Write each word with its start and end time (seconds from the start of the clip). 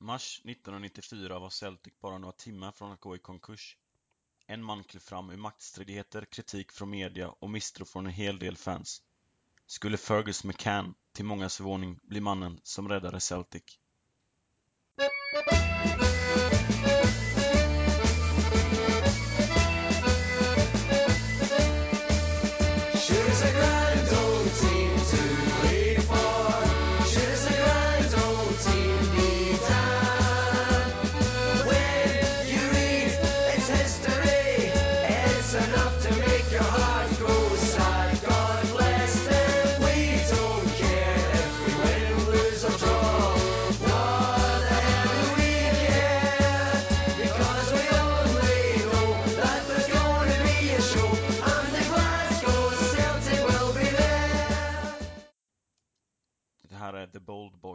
mars 0.00 0.40
1994 0.44 1.38
var 1.38 1.50
Celtic 1.50 1.94
bara 2.00 2.18
några 2.18 2.32
timmar 2.32 2.72
från 2.72 2.92
att 2.92 3.00
gå 3.00 3.16
i 3.16 3.18
konkurs. 3.18 3.76
En 4.46 4.64
man 4.64 4.84
klev 4.84 5.00
fram 5.00 5.30
ur 5.30 5.36
maktstridigheter, 5.36 6.24
kritik 6.24 6.72
från 6.72 6.90
media 6.90 7.28
och 7.28 7.50
misstro 7.50 7.84
från 7.84 8.06
en 8.06 8.12
hel 8.12 8.38
del 8.38 8.56
fans. 8.56 9.02
Skulle 9.66 9.96
Fergus 9.96 10.44
McCann, 10.44 10.94
till 11.12 11.24
mångas 11.24 11.56
förvåning, 11.56 11.98
bli 12.02 12.20
mannen 12.20 12.60
som 12.62 12.88
räddade 12.88 13.20
Celtic? 13.20 13.80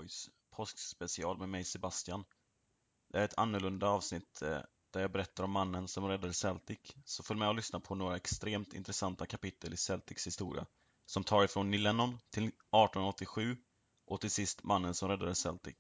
Boys, 0.06 0.30
påskspecial 0.50 1.38
med 1.38 1.50
mig 1.50 1.64
Sebastian. 1.64 2.26
Det 3.10 3.20
är 3.20 3.26
ett 3.26 3.38
annorlunda 3.38 3.88
avsnitt 3.88 4.42
eh, 4.42 4.62
där 4.92 5.02
jag 5.02 5.12
berättar 5.12 5.44
om 5.44 5.52
mannen 5.52 5.88
som 5.88 6.08
räddade 6.08 6.34
Celtic. 6.34 6.80
Så 7.06 7.24
följ 7.24 7.40
med 7.40 7.50
och 7.50 7.56
lyssna 7.56 7.80
på 7.80 7.96
några 7.96 8.16
extremt 8.16 8.74
intressanta 8.74 9.26
kapitel 9.26 9.74
i 9.74 9.78
Celtics 9.78 10.28
historia. 10.28 10.66
Som 11.06 11.24
tar 11.24 11.44
ifrån 11.44 11.72
Neil 11.72 11.84
Lennon 11.84 12.20
till 12.30 12.44
1887 12.44 13.58
och 14.06 14.22
till 14.22 14.32
sist 14.32 14.64
mannen 14.64 14.94
som 14.94 15.10
räddade 15.10 15.36
Celtic. 15.36 15.76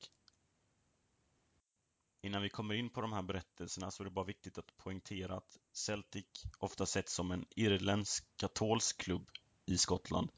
Innan 2.21 2.41
vi 2.41 2.49
kommer 2.49 2.73
in 2.73 2.89
på 2.89 3.01
de 3.01 3.13
här 3.13 3.23
berättelserna 3.23 3.91
så 3.91 4.03
är 4.03 4.05
det 4.05 4.11
bara 4.11 4.25
viktigt 4.25 4.57
att 4.57 4.77
poängtera 4.77 5.37
att 5.37 5.57
Celtic 5.73 6.25
ofta 6.59 6.85
setts 6.85 7.13
som 7.13 7.31
en 7.31 7.45
irländsk 7.55 8.25
katolsk 8.37 8.97
klubb 8.97 9.29
i 9.65 9.77
Skottland 9.77 10.31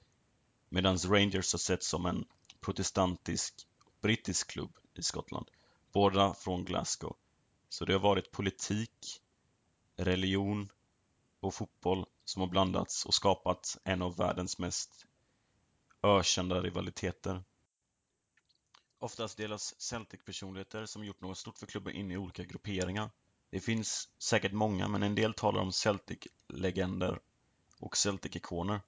medan 0.69 0.97
Rangers 0.97 1.53
har 1.53 1.59
setts 1.59 1.87
som 1.87 2.05
en 2.05 2.25
protestantisk 2.59 3.67
brittisk 4.01 4.51
klubb 4.51 4.77
i 4.93 5.03
Skottland. 5.03 5.51
Båda 5.91 6.33
från 6.33 6.65
Glasgow. 6.65 7.15
Så 7.69 7.85
det 7.85 7.93
har 7.93 7.99
varit 7.99 8.31
politik, 8.31 9.21
religion 9.95 10.69
och 11.39 11.53
fotboll 11.53 12.05
som 12.25 12.39
har 12.41 12.49
blandats 12.49 13.05
och 13.05 13.13
skapat 13.13 13.77
en 13.83 14.01
av 14.01 14.17
världens 14.17 14.59
mest 14.59 15.05
ökända 16.03 16.61
rivaliteter. 16.61 17.43
Oftast 18.99 19.37
delas 19.37 19.81
Celtic-personligheter 19.81 20.85
som 20.85 21.05
gjort 21.05 21.21
något 21.21 21.37
stort 21.37 21.57
för 21.57 21.65
klubben 21.65 21.95
in 21.95 22.11
i 22.11 22.17
olika 22.17 22.43
grupperingar. 22.43 23.09
Det 23.49 23.59
finns 23.59 24.09
säkert 24.17 24.51
många, 24.51 24.87
men 24.87 25.03
en 25.03 25.15
del 25.15 25.33
talar 25.33 25.61
om 25.61 25.71
Celtic-legender 25.71 27.19
och 27.79 27.97
Celtic-ikoner. 27.97 28.81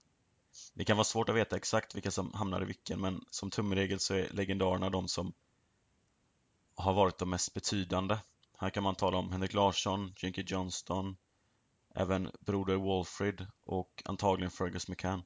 Det 0.73 0.85
kan 0.85 0.97
vara 0.97 1.05
svårt 1.05 1.29
att 1.29 1.35
veta 1.35 1.55
exakt 1.55 1.95
vilka 1.95 2.11
som 2.11 2.33
hamnar 2.33 2.61
i 2.61 2.65
vilken, 2.65 3.01
men 3.01 3.25
som 3.29 3.49
tumregel 3.49 3.99
så 3.99 4.13
är 4.13 4.29
legendarerna 4.29 4.89
de 4.89 5.07
som 5.07 5.33
har 6.75 6.93
varit 6.93 7.17
de 7.17 7.29
mest 7.29 7.53
betydande. 7.53 8.17
Här 8.57 8.69
kan 8.69 8.83
man 8.83 8.95
tala 8.95 9.17
om 9.17 9.31
Henrik 9.31 9.53
Larsson, 9.53 10.13
Jinky 10.17 10.43
Johnston, 10.47 11.17
även 11.95 12.31
Broder 12.39 12.75
Walfrid 12.75 13.47
och 13.65 14.03
antagligen 14.05 14.51
Fergus 14.51 14.87
McCann. 14.87 15.23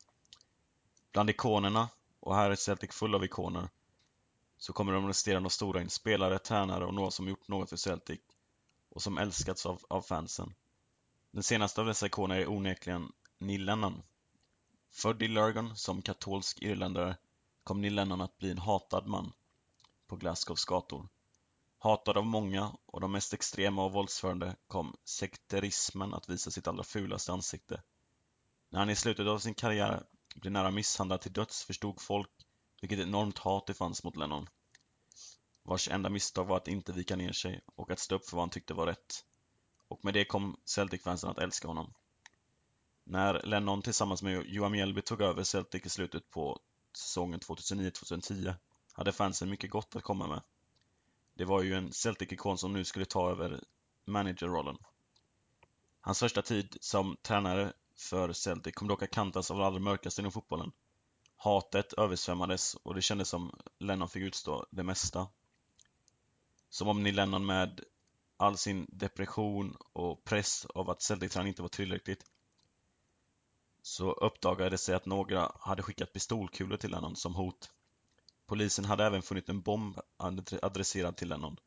Bland 1.11 1.29
ikonerna, 1.29 1.89
och 2.19 2.35
här 2.35 2.51
är 2.51 2.55
Celtic 2.55 2.91
full 2.91 3.15
av 3.15 3.23
ikoner, 3.23 3.69
så 4.57 4.73
kommer 4.73 4.93
de 4.93 5.07
resterande 5.07 5.49
stora 5.49 5.81
in 5.81 5.89
spelare, 5.89 6.39
tränare 6.39 6.85
och 6.85 6.93
några 6.93 7.11
som 7.11 7.27
gjort 7.27 7.47
något 7.47 7.69
för 7.69 7.77
Celtic 7.77 8.19
och 8.89 9.01
som 9.01 9.17
älskats 9.17 9.65
av, 9.65 9.81
av 9.89 10.01
fansen. 10.01 10.53
Den 11.31 11.43
senaste 11.43 11.81
av 11.81 11.87
dessa 11.87 12.05
ikoner 12.05 12.35
är 12.35 12.49
onekligen 12.49 13.11
Neil 13.37 13.65
Lennon. 13.65 14.03
Född 14.95 15.23
i 15.23 15.27
Lurgan 15.27 15.75
som 15.75 16.01
katolsk 16.01 16.61
irländare 16.61 17.17
kom 17.63 17.81
Neil 17.81 17.95
Lennon 17.95 18.21
att 18.21 18.37
bli 18.37 18.51
en 18.51 18.57
hatad 18.57 19.07
man 19.07 19.33
på 20.07 20.15
Glasgows 20.15 20.65
gator. 20.65 21.09
Hatad 21.77 22.17
av 22.17 22.25
många 22.25 22.75
och 22.85 23.01
de 23.01 23.11
mest 23.11 23.33
extrema 23.33 23.85
och 23.85 23.91
våldsförande 23.91 24.55
kom 24.67 24.95
sekterismen 25.03 26.13
att 26.13 26.29
visa 26.29 26.51
sitt 26.51 26.67
allra 26.67 26.83
fulaste 26.83 27.31
ansikte. 27.31 27.83
När 28.69 28.79
han 28.79 28.89
i 28.89 28.95
slutet 28.95 29.27
av 29.27 29.39
sin 29.39 29.53
karriär 29.53 30.03
blev 30.35 30.51
nära 30.51 30.71
misshandlad 30.71 31.21
till 31.21 31.33
döds 31.33 31.63
förstod 31.63 32.01
folk 32.01 32.31
vilket 32.81 32.99
enormt 32.99 33.37
hat 33.37 33.67
det 33.67 33.73
fanns 33.73 34.03
mot 34.03 34.15
Lennon. 34.15 34.49
Vars 35.63 35.89
enda 35.89 36.09
misstag 36.09 36.45
var 36.45 36.57
att 36.57 36.67
inte 36.67 36.91
vika 36.91 37.15
ner 37.15 37.31
sig 37.31 37.61
och 37.75 37.91
att 37.91 37.99
stå 37.99 38.15
upp 38.15 38.29
för 38.29 38.37
vad 38.37 38.41
han 38.41 38.49
tyckte 38.49 38.73
var 38.73 38.87
rätt. 38.87 39.25
Och 39.87 40.05
med 40.05 40.13
det 40.13 40.25
kom 40.25 40.57
Celtic-fansen 40.65 41.29
att 41.29 41.39
älska 41.39 41.67
honom. 41.67 41.93
När 43.03 43.41
Lennon 43.43 43.81
tillsammans 43.81 44.23
med 44.23 44.45
Johan 44.45 44.71
Mjällby 44.71 45.01
tog 45.01 45.21
över 45.21 45.43
Celtic 45.43 45.85
i 45.85 45.89
slutet 45.89 46.29
på 46.29 46.59
säsongen 46.97 47.39
2009-2010 47.39 48.53
hade 48.93 49.11
fansen 49.11 49.49
mycket 49.49 49.69
gott 49.69 49.95
att 49.95 50.03
komma 50.03 50.27
med. 50.27 50.41
Det 51.33 51.45
var 51.45 51.61
ju 51.61 51.73
en 51.73 51.93
Celtic-ikon 51.93 52.57
som 52.57 52.73
nu 52.73 52.85
skulle 52.85 53.05
ta 53.05 53.31
över 53.31 53.63
managerrollen. 54.05 54.77
Hans 56.01 56.19
första 56.19 56.41
tid 56.41 56.77
som 56.81 57.17
tränare 57.21 57.73
för 57.95 58.33
Celtic 58.33 58.73
kom 58.75 58.87
dock 58.87 59.03
att 59.03 59.11
kantas 59.11 59.51
av 59.51 59.57
det 59.57 59.65
allra 59.65 59.79
mörkaste 59.79 60.21
inom 60.21 60.31
fotbollen. 60.31 60.71
Hatet 61.35 61.93
översvämmades 61.93 62.75
och 62.75 62.95
det 62.95 63.01
kändes 63.01 63.29
som 63.29 63.59
Lennon 63.79 64.09
fick 64.09 64.23
utstå 64.23 64.65
det 64.71 64.83
mesta. 64.83 65.27
Som 66.69 66.87
om 66.87 67.03
ni 67.03 67.11
Lennon 67.11 67.45
med 67.45 67.81
all 68.37 68.57
sin 68.57 68.85
depression 68.89 69.77
och 69.93 70.23
press 70.23 70.65
av 70.65 70.89
att 70.89 71.01
Celtic-tränaren 71.01 71.47
inte 71.47 71.61
var 71.61 71.69
tillräckligt 71.69 72.25
så 73.85 74.11
uppdagades 74.11 74.81
det 74.81 74.85
sig 74.85 74.95
att 74.95 75.05
några 75.05 75.51
hade 75.59 75.83
skickat 75.83 76.13
pistolkulor 76.13 76.77
till 76.77 76.91
Lennon 76.91 77.15
som 77.15 77.35
hot. 77.35 77.71
Polisen 78.45 78.85
hade 78.85 79.05
även 79.05 79.21
funnit 79.21 79.49
en 79.49 79.61
bomb 79.61 79.99
adresserad 80.61 81.17
till 81.17 81.29
Lennon. 81.29 81.57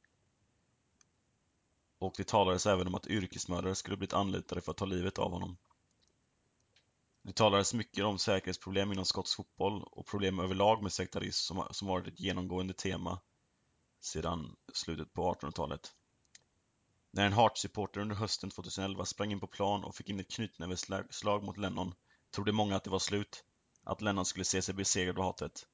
Och 1.98 2.14
det 2.16 2.26
talades 2.26 2.66
även 2.66 2.86
om 2.86 2.94
att 2.94 3.06
yrkesmördare 3.06 3.74
skulle 3.74 3.96
blivit 3.96 4.12
anlitade 4.12 4.60
för 4.60 4.70
att 4.70 4.76
ta 4.76 4.84
livet 4.84 5.18
av 5.18 5.30
honom. 5.30 5.56
Det 7.22 7.32
talades 7.32 7.74
mycket 7.74 8.04
om 8.04 8.18
säkerhetsproblem 8.18 8.92
inom 8.92 9.04
skotsk 9.04 9.36
fotboll 9.36 9.82
och 9.82 10.06
problem 10.06 10.40
överlag 10.40 10.82
med 10.82 10.92
sektarism 10.92 11.54
som, 11.54 11.68
som 11.70 11.88
varit 11.88 12.06
ett 12.06 12.20
genomgående 12.20 12.74
tema 12.74 13.20
sedan 14.00 14.56
slutet 14.72 15.12
på 15.12 15.34
1800-talet. 15.34 15.92
När 17.10 17.26
en 17.26 17.32
Hearts-supporter 17.32 18.00
under 18.00 18.16
hösten 18.16 18.50
2011 18.50 19.04
sprang 19.04 19.32
in 19.32 19.40
på 19.40 19.46
plan 19.46 19.84
och 19.84 19.94
fick 19.94 20.08
in 20.08 20.20
ett 20.20 20.30
knytnävsslag 20.30 21.42
mot 21.42 21.56
Lennon 21.56 21.94
trodde 22.36 22.52
många 22.52 22.76
att 22.76 22.84
det 22.84 22.90
var 22.90 22.98
slut, 22.98 23.42
att 23.84 24.00
Lennon 24.02 24.24
skulle 24.24 24.44
se 24.44 24.62
sig 24.62 24.74
besegrad 24.74 25.18
av 25.18 25.24
hatet. 25.24 25.66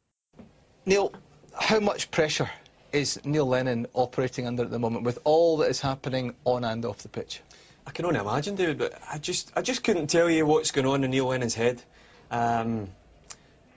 Neil, 0.84 1.09
how 1.53 1.81
much 1.81 2.11
pressure 2.11 2.49
is 2.93 3.19
Neil 3.25 3.49
Lennon 3.50 3.87
operating 3.93 4.49
under 4.49 4.65
at 4.65 4.71
the 4.71 4.78
moment 4.78 5.06
with 5.06 5.19
all 5.25 5.56
that 5.59 5.71
is 5.71 5.81
happening 5.81 6.34
on 6.45 6.65
and 6.65 6.84
off 6.84 6.99
the 7.03 7.09
pitch? 7.09 7.43
I 7.87 7.91
can 7.91 8.05
only 8.05 8.21
imagine, 8.21 8.56
David, 8.56 8.78
but 8.78 8.93
I 9.15 9.19
just 9.19 9.53
I 9.56 9.62
just 9.62 9.83
couldn't 9.84 10.06
tell 10.06 10.31
you 10.31 10.47
what's 10.47 10.71
going 10.71 10.87
on 10.87 11.05
in 11.05 11.11
Neil 11.11 11.27
Lennon's 11.27 11.55
head. 11.55 11.83
Um, 12.31 12.89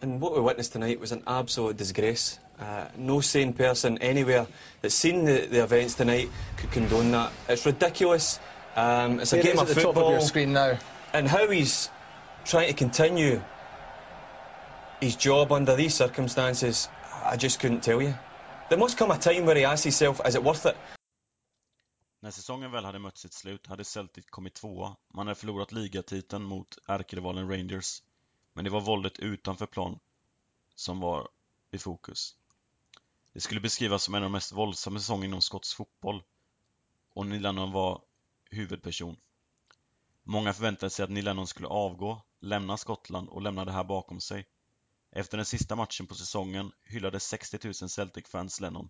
and 0.02 0.22
what 0.22 0.36
we 0.36 0.42
witnessed 0.42 0.74
tonight 0.74 1.00
was 1.00 1.12
an 1.12 1.24
absolute 1.26 1.78
disgrace. 1.78 2.40
Uh, 2.60 2.86
no 2.98 3.22
sane 3.22 3.54
person 3.54 3.98
anywhere 4.02 4.46
that's 4.82 4.96
seen 4.96 5.26
the, 5.26 5.48
the 5.48 5.64
events 5.64 5.96
tonight 5.96 6.30
could 6.58 6.72
condone 6.72 7.12
that. 7.12 7.32
It's 7.50 7.66
ridiculous. 7.66 8.40
Um, 8.76 9.20
it's 9.20 9.34
a 9.34 9.38
Here 9.38 9.46
it 9.46 9.48
game 9.48 9.56
is 9.56 9.62
of 9.62 9.70
at 9.70 9.76
the 9.76 9.82
top 9.82 9.94
football. 9.96 10.08
of 10.08 10.12
your 10.14 10.22
screen 10.22 10.54
now. 10.54 10.78
and 11.14 11.28
how 11.28 11.50
he's 11.50 11.90
trying 12.46 12.68
to 12.68 12.78
continue 12.78 13.42
his 15.02 15.16
job 15.16 15.52
under 15.52 15.76
these 15.76 15.96
circumstances, 15.96 16.90
I 17.34 17.38
just 17.38 17.60
couldn't 17.60 17.82
tell 17.82 18.02
you. 18.02 18.14
There 18.70 18.80
must 18.80 18.98
come 18.98 19.14
a 19.14 19.18
time 19.18 19.46
where 19.46 19.56
he 19.56 19.66
asks 19.66 19.84
himself, 19.84 20.22
is 20.28 20.36
it 20.36 20.44
worth 20.44 20.66
it? 20.66 20.76
När 22.20 22.32
säsongen 22.32 22.72
väl 22.72 22.86
hade 22.86 23.00
mött 23.00 23.18
sitt 23.18 23.34
slut 23.34 23.68
hade 23.68 23.84
Celtic 23.84 24.26
kommit 24.26 24.54
tvåa. 24.54 24.96
Man 25.14 25.28
hade 25.28 25.40
förlorat 25.40 25.72
ligatiteln 25.72 26.44
mot 26.44 26.78
ärkerivalen 26.88 27.50
Rangers. 27.50 28.04
Men 28.54 28.64
det 28.64 28.70
var 28.70 28.82
våldet 28.82 29.20
utanför 29.20 29.66
plan 29.66 30.00
som 30.76 31.00
var 31.00 31.28
i 31.72 31.78
fokus. 31.78 32.36
Det 33.34 33.40
skulle 33.40 33.62
beskrivas 33.62 34.04
som 34.04 34.16
en 34.16 34.24
av 34.24 34.30
de 34.30 34.32
mest 34.32 34.52
våldsamma 34.52 35.00
säsongerna 35.00 35.26
inom 35.26 35.42
skotsk 35.42 35.78
fotboll. 35.78 36.24
Och 37.14 37.26
Neil 37.26 37.42
Lennon 37.42 37.72
var 37.72 38.02
huvudperson. 38.50 39.18
Många 40.24 40.54
förväntade 40.54 40.90
sig 40.90 41.04
att 41.04 41.10
Neil 41.10 41.26
Lennon 41.26 41.48
skulle 41.48 41.68
avgå, 41.68 42.22
lämna 42.46 42.78
Skottland 42.78 43.30
och 43.30 43.42
lämna 43.42 43.66
det 43.66 43.72
här 43.72 43.84
bakom 43.84 44.22
sig. 44.22 44.48
Efter 45.12 45.38
den 45.38 45.46
sista 45.46 45.76
matchen 45.76 46.08
på 46.08 46.16
säsongen 46.16 46.72
hyllade 46.84 47.20
60 47.20 47.60
000 47.64 47.74
Celtic-fans 47.74 48.62
Lennon, 48.62 48.90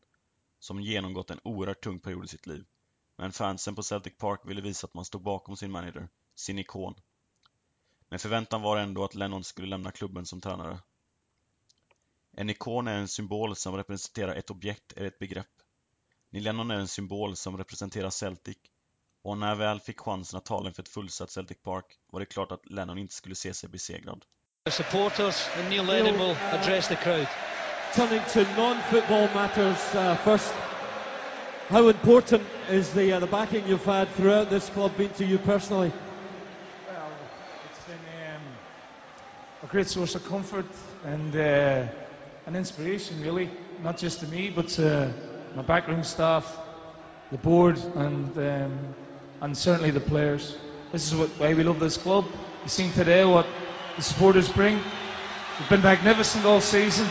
som 0.60 0.82
genomgått 0.82 1.32
en 1.32 1.40
oerhört 1.44 1.84
tung 1.84 2.00
period 2.00 2.26
i 2.26 2.28
sitt 2.28 2.48
liv. 2.48 2.66
Men 3.18 3.32
fansen 3.32 3.76
på 3.76 3.84
Celtic 3.84 4.18
Park 4.18 4.42
ville 4.46 4.62
visa 4.62 4.88
att 4.88 4.94
man 4.94 5.06
stod 5.06 5.22
bakom 5.22 5.58
sin 5.58 5.72
manager, 5.72 6.10
sin 6.36 6.60
ikon. 6.60 6.96
Men 8.10 8.20
förväntan 8.20 8.62
var 8.62 8.78
ändå 8.78 9.04
att 9.04 9.16
Lennon 9.16 9.44
skulle 9.44 9.68
lämna 9.68 9.92
klubben 9.92 10.26
som 10.26 10.42
tränare. 10.42 10.80
En 12.32 12.50
ikon 12.50 12.88
är 12.88 12.98
en 12.98 13.08
symbol 13.08 13.56
som 13.56 13.76
representerar 13.76 14.36
ett 14.36 14.50
objekt 14.50 14.92
eller 14.92 15.08
ett 15.08 15.20
begrepp. 15.20 15.62
Neil 16.30 16.44
Lennon 16.44 16.72
är 16.72 16.80
en 16.80 16.88
symbol 16.88 17.36
som 17.36 17.58
representerar 17.58 18.10
Celtic 18.10 18.58
och 19.26 19.38
när 19.38 19.48
han 19.48 19.58
väl 19.58 19.80
fick 19.80 20.00
chansen 20.00 20.38
att 20.38 20.46
tala 20.46 20.68
inför 20.68 20.82
ett 20.82 20.90
fullsatt 20.90 21.32
Celtic 21.32 21.58
Park 21.64 21.86
var 22.12 22.20
det 22.20 22.26
klart 22.26 22.52
att 22.52 22.70
Lennon 22.70 22.98
inte 22.98 23.14
skulle 23.14 23.36
se 23.36 23.54
sig 23.54 23.70
besegrad. 23.70 24.26
The 24.66 24.72
supporters 24.72 25.50
and 25.58 25.70
Neil 25.70 25.86
Lennon 25.86 26.14
will 26.20 26.36
address 26.52 26.88
the 26.88 26.96
crowd. 26.96 27.28
Turning 27.96 28.22
to 28.34 28.40
non-football 28.62 29.30
matters 29.34 29.96
uh, 29.96 30.16
first. 30.16 30.54
How 31.70 31.90
important 31.90 32.42
is 32.70 32.94
the 32.94 33.14
uh, 33.14 33.20
the 33.20 33.28
backing 33.28 33.64
you've 33.68 33.86
had 33.86 34.08
throughout 34.10 34.50
this 34.50 34.70
club 34.70 34.98
been 34.98 35.14
to 35.14 35.26
you 35.26 35.38
personally? 35.38 35.92
Well, 36.88 37.12
it's 37.70 37.86
been 37.88 38.36
um, 38.36 38.44
a 39.64 39.68
great 39.68 39.88
source 39.88 40.16
of 40.16 40.30
comfort 40.30 40.72
and 41.04 41.36
uh, 41.36 41.88
an 42.46 42.56
inspiration, 42.56 43.22
really, 43.24 43.50
not 43.84 43.98
just 43.98 44.20
to 44.20 44.28
me, 44.28 44.52
but 44.56 44.68
to 44.76 45.12
my 45.56 45.64
backroom 45.64 46.04
staff, 46.04 46.58
the 47.32 47.38
board, 47.38 47.78
and 47.96 48.38
um, 48.38 48.96
and 49.42 49.58
certainly 49.58 49.92
the 49.92 50.00
players. 50.00 50.56
This 50.92 51.12
is 51.12 51.16
what, 51.16 51.30
why 51.40 51.54
we 51.54 51.64
love 51.64 51.80
this 51.80 51.98
club. 51.98 52.26
You've 52.64 52.72
seen 52.72 52.92
today 52.94 53.26
what 53.26 53.46
the 53.96 54.02
supporters 54.02 54.50
bring. 54.50 54.80
They've 55.60 55.70
been 55.70 55.82
magnificent 55.82 56.46
all 56.46 56.62
season. 56.62 57.08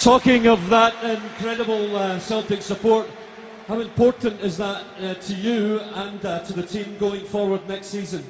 Talking 0.00 0.46
of 0.46 0.68
that 0.70 1.02
incredible 1.02 1.96
uh, 1.96 2.20
Celtic 2.20 2.62
support, 2.62 3.10
how 3.66 3.80
important 3.80 4.40
is 4.40 4.58
that 4.58 4.84
uh, 5.00 5.14
to 5.14 5.34
you 5.34 5.80
and 5.80 6.24
uh, 6.24 6.44
to 6.44 6.52
the 6.52 6.62
team 6.62 6.96
going 6.98 7.24
forward 7.24 7.68
next 7.68 7.88
season? 7.88 8.24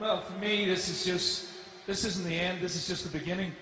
Well, 0.00 0.22
for 0.22 0.32
me, 0.34 0.66
this 0.66 0.88
is 0.88 1.04
just 1.04 1.48
this 1.86 2.04
isn't 2.04 2.24
the 2.28 2.38
end. 2.38 2.60
This 2.60 2.74
is 2.74 2.86
just 2.86 3.10
the 3.10 3.16
beginning. 3.16 3.52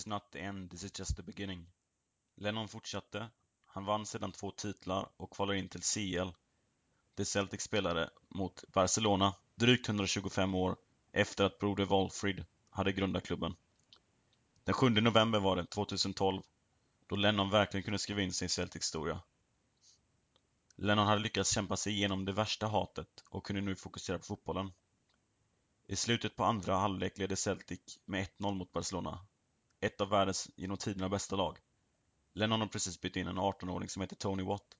Is 0.00 0.06
not 0.06 0.30
the 0.32 0.38
end, 0.38 0.70
this 0.70 0.84
is 0.84 0.98
just 0.98 1.16
the 1.16 1.22
beginning. 1.22 1.66
Lennon 2.36 2.68
fortsatte. 2.68 3.30
Han 3.66 3.84
vann 3.84 4.06
sedan 4.06 4.32
två 4.32 4.50
titlar 4.50 5.08
och 5.16 5.30
kvalade 5.30 5.58
in 5.58 5.68
till 5.68 5.82
CL. 5.82 6.28
där 7.14 7.24
Celtic 7.24 7.60
spelade 7.62 8.10
mot 8.28 8.64
Barcelona 8.72 9.34
drygt 9.54 9.88
125 9.88 10.54
år 10.54 10.76
efter 11.12 11.44
att 11.44 11.58
broder 11.58 11.84
Walfrid 11.84 12.44
hade 12.70 12.92
grundat 12.92 13.26
klubben. 13.26 13.54
Den 14.64 14.74
7 14.74 14.90
november 14.90 15.40
var 15.40 15.56
det, 15.56 15.66
2012, 15.66 16.42
då 17.06 17.16
Lennon 17.16 17.50
verkligen 17.50 17.84
kunde 17.84 17.98
skriva 17.98 18.22
in 18.22 18.32
sin 18.32 18.48
Celtic-historia. 18.48 19.20
Lennon 20.76 21.06
hade 21.06 21.22
lyckats 21.22 21.54
kämpa 21.54 21.76
sig 21.76 21.92
igenom 21.92 22.24
det 22.24 22.32
värsta 22.32 22.66
hatet 22.66 23.24
och 23.28 23.46
kunde 23.46 23.62
nu 23.62 23.76
fokusera 23.76 24.18
på 24.18 24.24
fotbollen. 24.24 24.72
I 25.86 25.96
slutet 25.96 26.36
på 26.36 26.44
andra 26.44 26.76
halvlek 26.76 27.18
ledde 27.18 27.36
Celtic 27.36 27.98
med 28.04 28.26
1-0 28.38 28.54
mot 28.54 28.72
Barcelona 28.72 29.26
ett 29.80 30.00
av 30.00 30.08
världens 30.08 30.50
genom 30.56 30.76
tiderna 30.76 31.08
bästa 31.08 31.36
lag. 31.36 31.58
Lennon 32.34 32.60
har 32.60 32.68
precis 32.68 33.00
bytt 33.00 33.16
in 33.16 33.26
en 33.26 33.38
18-åring 33.38 33.88
som 33.88 34.02
heter 34.02 34.16
Tony 34.16 34.42
Watt. 34.42 34.76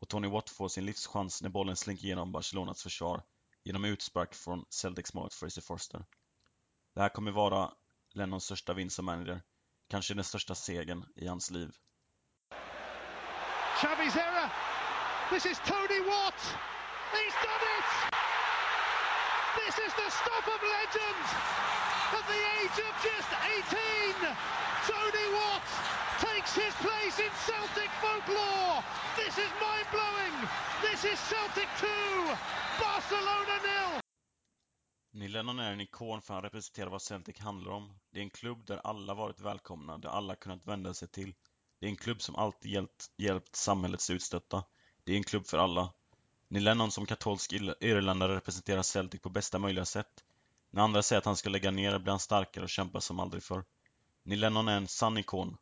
Och 0.00 0.08
Tony 0.08 0.28
Watt 0.28 0.50
får 0.50 0.68
sin 0.68 0.84
livschans 0.86 1.42
när 1.42 1.50
bollen 1.50 1.76
slinker 1.76 2.04
igenom 2.04 2.32
Barcelonas 2.32 2.82
försvar 2.82 3.22
genom 3.64 3.84
utspark 3.84 4.34
från 4.34 4.64
Celtics 4.70 5.14
målet 5.14 5.34
Fraser 5.34 5.62
Forster. 5.62 6.04
Det 6.94 7.00
här 7.00 7.08
kommer 7.08 7.30
vara 7.30 7.72
Lennons 8.14 8.44
största 8.44 8.74
vinst 8.74 8.96
som 8.96 9.04
manager, 9.04 9.42
kanske 9.88 10.14
den 10.14 10.24
största 10.24 10.54
segern 10.54 11.04
i 11.16 11.26
hans 11.26 11.50
liv. 11.50 11.72
Chavis 13.76 14.16
error. 14.16 14.50
This 15.30 15.46
is 15.46 15.58
Tony 15.58 16.00
Watt. 16.00 16.40
He's 17.12 17.34
done 17.42 17.64
it. 17.78 18.17
This 19.60 19.76
is 19.86 19.92
the 20.02 20.08
stop 20.20 20.46
of 20.54 20.60
legend. 20.78 21.24
At 22.18 22.24
the 22.32 22.40
age 22.58 22.78
of 22.88 22.94
just 23.08 23.30
18, 23.70 24.36
Tony 24.90 25.26
Watt 25.36 25.66
takes 26.26 26.52
his 26.62 26.74
place 26.86 27.16
in 27.26 27.32
Celtic 27.48 27.90
folklore. 28.02 28.82
This 29.20 29.34
is 29.44 29.50
mind-blowing. 29.64 30.36
This 30.86 31.00
is 31.12 31.18
Celtic 31.32 31.68
2, 31.80 31.86
Barcelona 32.80 33.56
0. 33.92 34.00
Neil 35.12 35.32
Lennon 35.32 35.58
är 35.58 35.72
en 35.72 35.80
ikon 35.80 36.22
för 36.22 36.34
han 36.34 36.42
representerar 36.42 36.90
vad 36.90 37.02
Celtic 37.02 37.38
handlar 37.38 37.72
om. 37.72 37.98
Det 38.12 38.18
är 38.18 38.22
en 38.22 38.30
klubb 38.30 38.66
där 38.66 38.80
alla 38.84 39.14
varit 39.14 39.40
välkomna, 39.40 39.98
där 39.98 40.08
alla 40.08 40.36
kunnat 40.36 40.66
vända 40.66 40.94
sig 40.94 41.08
till. 41.08 41.34
Det 41.80 41.86
är 41.86 41.90
en 41.90 41.96
klubb 41.96 42.22
som 42.22 42.36
alltid 42.36 42.72
hjälpt, 42.72 43.06
hjälpt 43.16 43.56
samhällets 43.56 44.10
utstötta. 44.10 44.64
Det 45.04 45.12
är 45.12 45.16
en 45.16 45.24
klubb 45.24 45.46
för 45.46 45.58
alla. 45.58 45.92
Neil 46.50 46.64
Lennon 46.64 46.90
som 46.90 47.06
katolsk 47.06 47.52
irländare 47.80 48.36
representerar 48.36 48.82
Celtic 48.82 49.20
på 49.20 49.28
bästa 49.28 49.58
möjliga 49.58 49.84
sätt. 49.84 50.24
När 50.70 50.82
andra 50.82 51.02
säger 51.02 51.18
att 51.18 51.24
han 51.24 51.36
ska 51.36 51.50
lägga 51.50 51.70
ner 51.70 51.98
blir 51.98 52.10
han 52.10 52.20
starkare 52.20 52.64
och 52.64 52.70
kämpar 52.70 53.00
som 53.00 53.20
aldrig 53.20 53.42
förr. 53.42 53.64
Neil 54.22 54.40
Lennon 54.40 54.68
är 54.68 54.76
en 54.76 54.88
sann 54.88 55.18
ikon. 55.18 55.56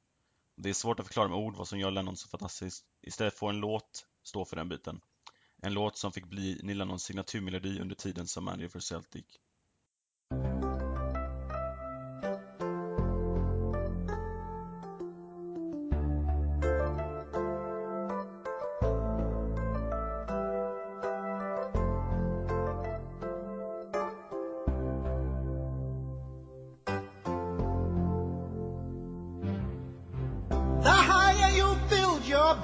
Det 0.57 0.69
är 0.69 0.75
svårt 0.75 1.01
att 1.01 1.07
förklara 1.07 1.29
med 1.29 1.39
ord 1.39 1.57
vad 1.57 1.69
som 1.69 1.79
gör 1.79 1.91
Lennon 1.91 2.17
så 2.17 2.29
fantastisk. 2.29 2.85
Istället 3.03 3.39
får 3.39 3.51
en 3.51 3.61
låt 3.61 4.07
stå 4.23 4.45
för 4.45 4.57
den 4.57 4.69
biten. 4.69 5.01
En 5.63 5.75
låt 5.75 5.99
som 5.99 6.13
fick 6.13 6.27
bli 6.27 6.61
Neil 6.63 6.79
Lennons 6.79 7.03
signaturmelodi 7.03 7.81
under 7.81 7.95
tiden 7.95 8.27
som 8.27 8.45
manager 8.45 8.69
för 8.69 8.81
Celtic. 8.81 9.25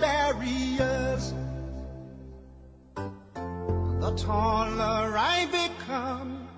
Barriers, 0.03 1.33
the 2.97 4.13
taller 4.17 5.17
I 5.17 5.47
become. 5.59 6.49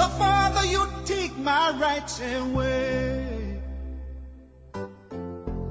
The 0.00 0.08
farther 0.18 0.64
you 0.66 0.84
take 1.04 1.38
my 1.38 1.70
rights 1.78 2.20
away, 2.20 3.60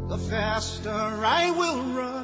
the 0.07 0.17
faster 0.29 0.89
I 0.89 1.51
will 1.59 1.81
run. 1.99 2.18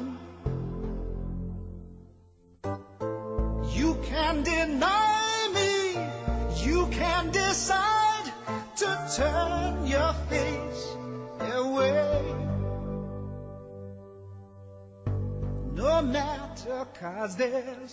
Cause 16.84 17.36
there's 17.36 17.92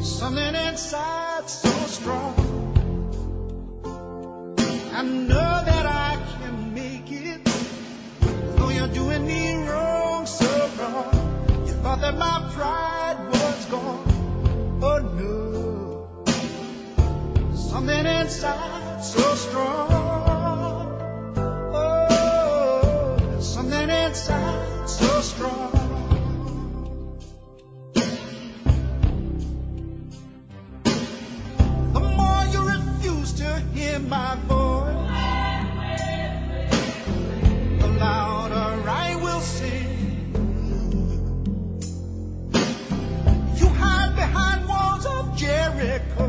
something 0.00 0.54
inside 0.54 1.48
so 1.48 1.68
strong. 1.86 2.34
I 4.92 5.02
know 5.02 5.62
that 5.64 5.86
I 5.86 6.18
can 6.38 6.74
make 6.74 7.12
it, 7.12 7.44
though 8.56 8.70
you're 8.70 8.88
doing 8.88 9.26
me 9.26 9.68
wrong, 9.68 10.26
so 10.26 10.70
wrong. 10.78 11.66
You 11.66 11.74
thought 11.74 12.00
that 12.00 12.18
my 12.18 12.50
pride 12.54 13.28
was 13.28 13.66
gone. 13.66 14.80
Oh 14.82 14.98
no, 15.20 16.34
something 17.54 18.06
inside 18.06 19.04
so 19.04 19.34
strong. 19.34 20.98
Oh, 21.74 23.38
something 23.40 23.90
inside 23.90 24.88
so 24.88 25.20
strong. 25.20 25.75
my 34.06 34.36
voice. 34.46 34.94
The 37.80 37.88
louder 37.88 38.88
I 38.88 39.16
will 39.16 39.40
sing. 39.40 40.32
You 43.56 43.68
hide 43.68 44.14
behind 44.14 44.68
walls 44.68 45.06
of 45.06 45.36
Jericho. 45.36 46.26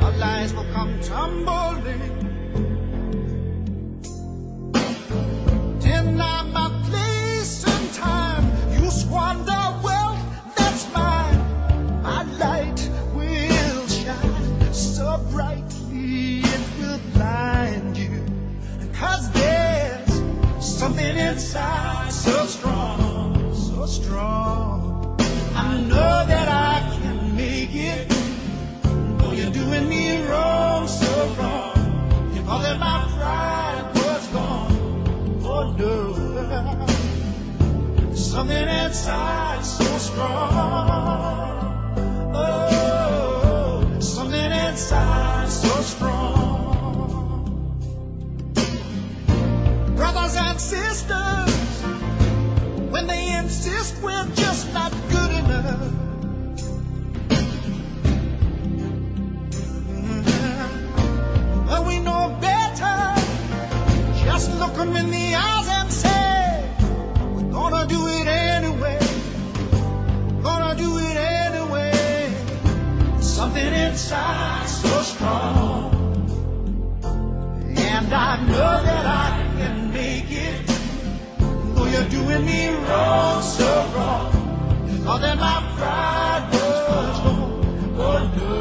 Your 0.00 0.12
lies 0.18 0.52
will 0.52 0.70
come 0.72 1.00
tumbling. 1.00 2.09
Look 64.80 64.96
'em 64.96 64.96
in 64.96 65.10
the 65.10 65.34
eyes 65.34 65.68
and 65.68 65.92
say, 65.92 66.64
We're 67.34 67.52
gonna 67.52 67.86
do 67.86 68.06
it 68.08 68.26
anyway. 68.26 68.98
We're 70.32 70.42
gonna 70.42 70.74
do 70.74 70.98
it 70.98 71.16
anyway. 71.16 72.32
Something 73.20 73.74
inside 73.74 74.68
so 74.68 75.02
strong. 75.02 75.90
And 77.76 78.12
I 78.12 78.42
know 78.46 78.82
that 78.88 79.06
I 79.06 79.28
can 79.58 79.92
make 79.92 80.30
it. 80.30 80.66
Though 81.74 81.86
you're 81.86 82.08
doing 82.18 82.44
me 82.46 82.68
wrong, 82.68 83.42
so 83.42 83.70
wrong. 83.94 84.32
Thought 85.04 85.20
that 85.20 85.38
my 85.38 85.58
pride 85.76 86.44
was 86.52 86.78
gone. 86.88 87.50
Oh 87.98 88.20
no. 88.36 88.52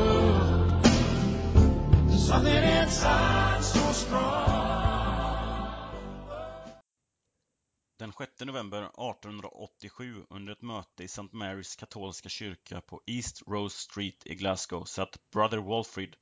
Something 2.18 2.64
inside 2.78 3.39
6 8.20 8.46
november 8.46 8.82
1887 8.82 10.26
under 10.30 10.54
ett 10.54 10.62
möte 10.62 11.04
i 11.04 11.06
St. 11.06 11.30
Marys 11.32 11.76
katolska 11.76 12.30
kyrka 12.30 12.82
på 12.82 13.02
East 13.06 13.42
Rose 13.48 13.78
Street 13.78 14.26
i 14.26 14.36
Glasgow 14.36 14.84
satt 14.84 15.30
Brother 15.32 15.58
Walfrid, 15.58 16.16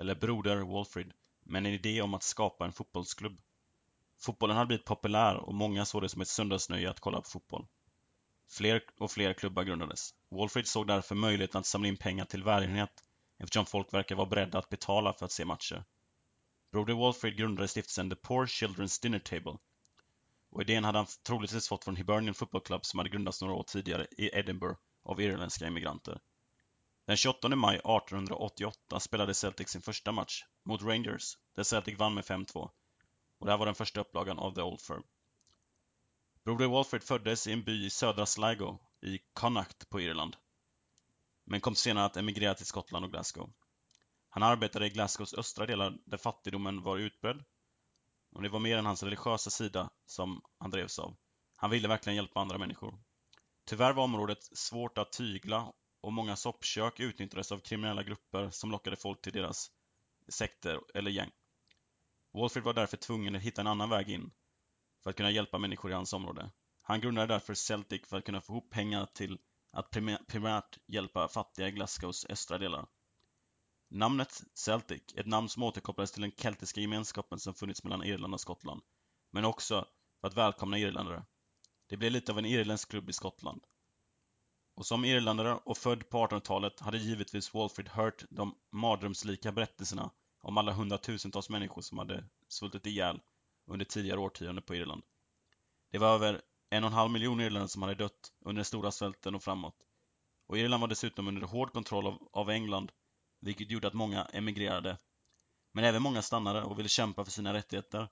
eller 0.00 0.14
Broder 0.14 0.56
Walfrid, 0.56 1.12
med 1.44 1.58
en 1.58 1.72
idé 1.72 2.02
om 2.02 2.14
att 2.14 2.22
skapa 2.22 2.64
en 2.64 2.72
fotbollsklubb. 2.72 3.40
Fotbollen 4.18 4.56
hade 4.56 4.66
blivit 4.66 4.84
populär 4.84 5.36
och 5.36 5.54
många 5.54 5.84
såg 5.84 6.02
det 6.02 6.08
som 6.08 6.20
ett 6.20 6.28
söndagsnöje 6.28 6.90
att 6.90 7.00
kolla 7.00 7.20
på 7.20 7.28
fotboll. 7.28 7.66
Fler 8.48 8.82
och 8.98 9.10
fler 9.10 9.32
klubbar 9.32 9.64
grundades. 9.64 10.14
Walfrid 10.28 10.66
såg 10.66 10.86
därför 10.86 11.14
möjligheten 11.14 11.58
att 11.58 11.66
samla 11.66 11.88
in 11.88 11.96
pengar 11.96 12.24
till 12.24 12.44
välgörenhet 12.44 13.04
eftersom 13.38 13.66
folk 13.66 13.94
verkar 13.94 14.16
vara 14.16 14.28
beredda 14.28 14.58
att 14.58 14.68
betala 14.68 15.12
för 15.12 15.24
att 15.24 15.32
se 15.32 15.44
matcher. 15.44 15.84
Broder 16.72 16.94
Walfrid 16.94 17.36
grundade 17.36 17.68
stiftelsen 17.68 18.10
The 18.10 18.16
Poor 18.16 18.46
Children's 18.46 19.02
Dinner 19.02 19.18
Table 19.18 19.58
och 20.50 20.62
idén 20.62 20.84
hade 20.84 20.98
han 20.98 21.06
troligtvis 21.26 21.68
fått 21.68 21.84
från 21.84 21.96
Hibernian 21.96 22.34
Football 22.34 22.60
Club 22.60 22.84
som 22.84 22.98
hade 22.98 23.10
grundats 23.10 23.42
några 23.42 23.54
år 23.54 23.62
tidigare 23.62 24.06
i 24.18 24.30
Edinburgh 24.38 24.78
av 25.02 25.20
irländska 25.20 25.66
immigranter. 25.66 26.20
Den 27.06 27.16
28 27.16 27.48
maj 27.48 27.76
1888 27.76 29.00
spelade 29.00 29.34
Celtic 29.34 29.68
sin 29.68 29.82
första 29.82 30.12
match 30.12 30.44
mot 30.64 30.82
Rangers, 30.82 31.38
där 31.54 31.62
Celtic 31.62 31.98
vann 31.98 32.14
med 32.14 32.24
5-2. 32.24 32.70
Och 33.38 33.46
det 33.46 33.52
här 33.52 33.58
var 33.58 33.66
den 33.66 33.74
första 33.74 34.00
upplagan 34.00 34.38
av 34.38 34.54
The 34.54 34.62
Old 34.62 34.80
Firm. 34.80 35.02
Broder 36.44 36.66
Walfrid 36.66 37.02
föddes 37.02 37.46
i 37.46 37.52
en 37.52 37.62
by 37.62 37.86
i 37.86 37.90
södra 37.90 38.26
Sligo 38.26 38.78
i 39.02 39.18
Connacht 39.32 39.90
på 39.90 40.00
Irland. 40.00 40.36
Men 41.44 41.60
kom 41.60 41.74
senare 41.74 42.04
att 42.04 42.16
emigrera 42.16 42.54
till 42.54 42.66
Skottland 42.66 43.04
och 43.04 43.10
Glasgow. 43.10 43.52
Han 44.28 44.42
arbetade 44.42 44.86
i 44.86 44.90
Glasgows 44.90 45.34
östra 45.34 45.66
delar 45.66 45.98
där 46.06 46.16
fattigdomen 46.16 46.82
var 46.82 46.98
utbredd 46.98 47.44
och 48.34 48.42
det 48.42 48.48
var 48.48 48.60
mer 48.60 48.76
än 48.76 48.86
hans 48.86 49.02
religiösa 49.02 49.50
sida 49.50 49.90
som 50.06 50.42
han 50.58 50.70
drevs 50.70 50.98
av. 50.98 51.16
Han 51.56 51.70
ville 51.70 51.88
verkligen 51.88 52.16
hjälpa 52.16 52.40
andra 52.40 52.58
människor. 52.58 52.98
Tyvärr 53.64 53.92
var 53.92 54.04
området 54.04 54.44
svårt 54.58 54.98
att 54.98 55.12
tygla 55.12 55.72
och 56.00 56.12
många 56.12 56.36
soppkök 56.36 57.00
utnyttjades 57.00 57.52
av 57.52 57.58
kriminella 57.58 58.02
grupper 58.02 58.50
som 58.50 58.70
lockade 58.70 58.96
folk 58.96 59.22
till 59.22 59.32
deras 59.32 59.70
sekter 60.28 60.80
eller 60.94 61.10
gäng. 61.10 61.30
Walfrid 62.32 62.64
var 62.64 62.74
därför 62.74 62.96
tvungen 62.96 63.36
att 63.36 63.42
hitta 63.42 63.60
en 63.60 63.66
annan 63.66 63.90
väg 63.90 64.08
in 64.08 64.30
för 65.02 65.10
att 65.10 65.16
kunna 65.16 65.30
hjälpa 65.30 65.58
människor 65.58 65.90
i 65.90 65.94
hans 65.94 66.12
område. 66.12 66.50
Han 66.82 67.00
grundade 67.00 67.34
därför 67.34 67.54
Celtic 67.54 68.08
för 68.08 68.18
att 68.18 68.24
kunna 68.24 68.40
få 68.40 68.52
ihop 68.52 68.70
pengar 68.70 69.06
till 69.06 69.38
att 69.72 69.90
primärt 70.26 70.78
hjälpa 70.86 71.28
fattiga 71.28 71.68
i 71.68 71.70
Glasgows 71.70 72.26
östra 72.28 72.58
delar. 72.58 72.86
Namnet 73.92 74.42
Celtic, 74.54 75.02
ett 75.14 75.26
namn 75.26 75.48
som 75.48 75.62
återkopplades 75.62 76.12
till 76.12 76.22
den 76.22 76.32
keltiska 76.32 76.80
gemenskapen 76.80 77.38
som 77.38 77.54
funnits 77.54 77.84
mellan 77.84 78.04
Irland 78.04 78.34
och 78.34 78.40
Skottland, 78.40 78.82
men 79.30 79.44
också 79.44 79.86
för 80.20 80.28
att 80.28 80.36
välkomna 80.36 80.78
irländare. 80.78 81.24
Det 81.88 81.96
blev 81.96 82.12
lite 82.12 82.32
av 82.32 82.38
en 82.38 82.44
irländsk 82.44 82.90
klubb 82.90 83.10
i 83.10 83.12
Skottland. 83.12 83.66
Och 84.74 84.86
som 84.86 85.04
irländare 85.04 85.54
och 85.54 85.78
född 85.78 86.08
på 86.08 86.26
1800-talet 86.26 86.80
hade 86.80 86.98
givetvis 86.98 87.54
Walfrid 87.54 87.88
hört 87.88 88.24
de 88.30 88.54
mardrömslika 88.72 89.52
berättelserna 89.52 90.10
om 90.42 90.58
alla 90.58 90.72
hundratusentals 90.72 91.48
människor 91.48 91.82
som 91.82 91.98
hade 91.98 92.24
svultit 92.48 92.86
ihjäl 92.86 93.20
under 93.66 93.84
tidigare 93.84 94.20
årtionden 94.20 94.64
på 94.64 94.74
Irland. 94.74 95.02
Det 95.90 95.98
var 95.98 96.14
över 96.14 96.42
en 96.70 96.84
och 96.84 96.90
en 96.90 96.96
halv 96.96 97.10
miljon 97.10 97.40
irländare 97.40 97.68
som 97.68 97.82
hade 97.82 97.94
dött 97.94 98.32
under 98.40 98.58
den 98.58 98.64
stora 98.64 98.90
svälten 98.90 99.34
och 99.34 99.42
framåt. 99.42 99.76
Och 100.46 100.58
Irland 100.58 100.80
var 100.80 100.88
dessutom 100.88 101.28
under 101.28 101.46
hård 101.46 101.72
kontroll 101.72 102.06
av, 102.06 102.28
av 102.32 102.50
England 102.50 102.92
vilket 103.40 103.70
gjorde 103.70 103.88
att 103.88 103.94
många 103.94 104.24
emigrerade. 104.24 104.98
Men 105.72 105.84
även 105.84 106.02
många 106.02 106.22
stannade 106.22 106.62
och 106.62 106.78
ville 106.78 106.88
kämpa 106.88 107.24
för 107.24 107.32
sina 107.32 107.52
rättigheter. 107.52 108.08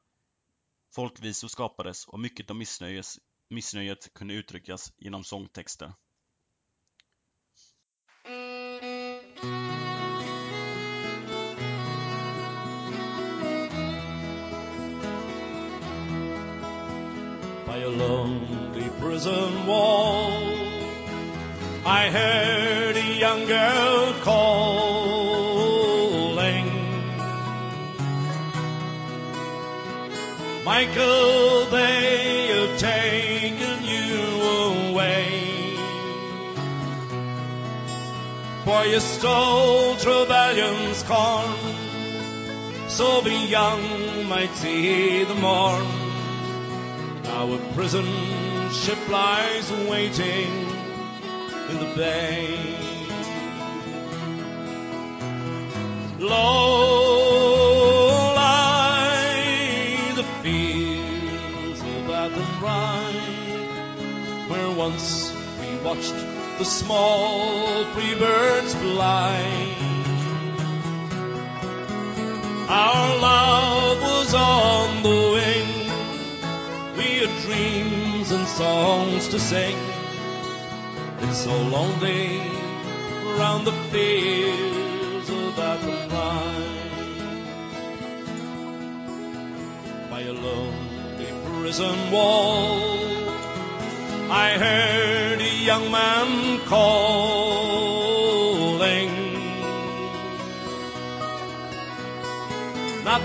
Folkvisor 0.95 1.49
skapades 1.49 2.07
och 2.07 2.21
mycket 2.21 2.51
av 2.51 2.57
missnöjes, 2.57 3.19
missnöjet 3.49 4.15
kunde 4.15 4.35
uttryckas 4.35 4.93
genom 4.97 5.25
sångtexter. 5.25 5.93
by 17.79 17.85
a 17.85 17.89
lonely 17.89 18.89
prison 18.99 19.67
wall. 19.67 20.33
I 21.85 22.09
heard 22.09 22.97
a 22.97 23.07
young 23.25 23.47
girl 23.47 24.13
call 24.25 24.48
Michael, 30.79 31.65
they 31.71 32.47
have 32.55 32.79
taken 32.79 33.85
you 33.85 34.93
away. 34.93 35.75
For 38.65 38.85
you 38.87 39.01
stole 39.01 39.97
Trevelyan's 39.97 41.03
corn, 41.03 41.59
so 42.89 43.23
the 43.23 43.35
young 43.35 44.29
might 44.29 44.55
see 44.55 45.25
the 45.25 45.35
morn. 45.35 45.85
A 47.25 47.59
prison 47.75 48.07
ship 48.71 49.01
lies 49.09 49.73
waiting 49.91 50.53
in 51.71 51.79
the 51.81 51.93
bay. 51.97 52.88
Free 67.99 68.15
birds 68.15 68.75
fly. 68.77 69.35
Our 72.69 73.19
love 73.19 74.01
was 74.01 74.35
on 74.35 75.03
the 75.03 75.21
wing 75.35 75.71
we 76.97 77.09
had 77.23 77.33
dreams 77.47 78.31
and 78.31 78.47
songs 78.47 79.27
to 79.29 79.41
sing. 79.41 79.77
It's 81.23 81.39
so 81.39 81.57
lonely 81.77 82.39
round 83.41 83.67
the 83.67 83.77
fields 83.91 85.29
of 85.31 85.59
Athenry. 85.71 86.69
by 90.11 90.21
a 90.21 90.33
lonely 90.33 91.31
prison 91.47 91.99
wall. 92.13 92.79
I 94.31 94.49
heard 94.65 95.41
a 95.41 95.55
young 95.71 95.91
man 95.91 96.61
calling. 96.67 97.08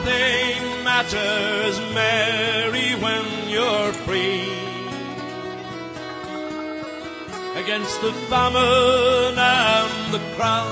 Nothing 0.06 0.84
matters, 0.84 1.80
Mary, 1.94 2.92
when 3.02 3.26
you're 3.48 3.94
free. 4.04 4.44
Against 7.56 8.02
the 8.02 8.12
famine 8.28 9.40
and 9.40 10.14
the 10.14 10.20
crowd, 10.36 10.68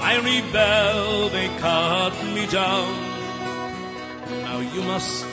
I 0.00 0.16
rebel, 0.16 1.28
they 1.28 1.46
cut 1.58 2.24
me 2.34 2.46
down. 2.46 2.92
Now 4.30 4.58
you 4.58 4.82
must 4.82 5.24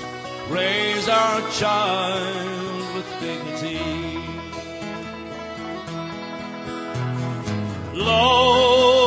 raise 0.49 1.09
our 1.09 1.41
child 1.49 2.95
with 2.95 3.19
dignity. 3.19 3.79
Low 7.95 8.98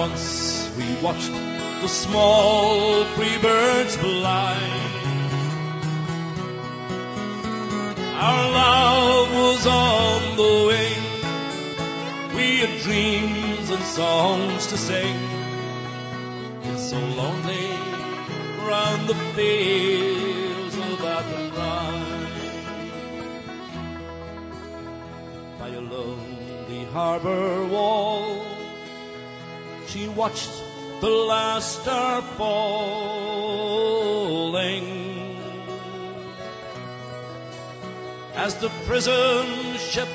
once 0.00 0.72
we 0.78 0.86
watched 1.02 1.30
the 1.82 1.88
small 1.88 3.04
free 3.14 3.36
birds 3.36 3.96
fly. 3.96 4.56
Our 8.28 8.44
love 8.62 9.28
was 9.44 9.66
on 9.66 10.36
the 10.42 10.54
wing. 10.70 11.02
We 12.34 12.46
had 12.62 12.80
dreams 12.80 13.68
and 13.68 13.84
songs 14.00 14.68
to 14.68 14.78
sing. 14.78 15.18
It's 16.62 16.84
so 16.92 17.00
lonely 17.20 17.68
round 18.70 19.06
the 19.06 19.18
fields 19.36 20.76
of 20.78 21.04
Athenry. 21.16 22.48
By 25.58 25.68
a 25.80 25.82
lonely 25.96 26.84
harbor 26.86 27.66
wall, 27.66 28.59
she 29.90 30.06
watched 30.06 30.50
the 31.00 31.08
last 31.08 31.82
star 31.82 32.22
falling 32.38 33.00
as 38.34 38.54
the 38.58 38.68
prison 38.86 39.76
ship 39.78 40.06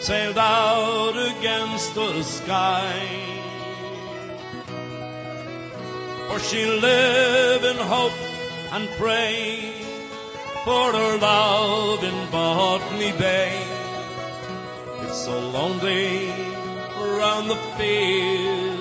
sailed 0.00 0.36
out 0.36 1.16
against 1.38 1.94
the 1.94 2.22
sky. 2.22 3.00
For 6.28 6.38
she 6.40 6.66
lived 6.66 7.64
in 7.64 7.76
hope 7.76 8.12
and 8.72 8.90
pray 8.98 9.72
for 10.64 10.92
her 10.92 11.16
love 11.16 12.04
in 12.04 12.30
Botany 12.30 13.12
Bay. 13.12 13.66
It's 15.00 15.24
so 15.24 15.38
lonely 15.48 16.30
around 17.00 17.48
the 17.48 17.56
fields 17.78 18.73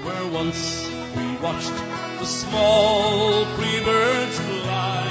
where 0.05 0.27
once 0.33 0.89
we 1.17 1.37
watched 1.37 1.73
the 2.19 2.27
small 2.27 3.45
free 3.57 3.81
birds 3.85 4.39
fly. 4.39 5.09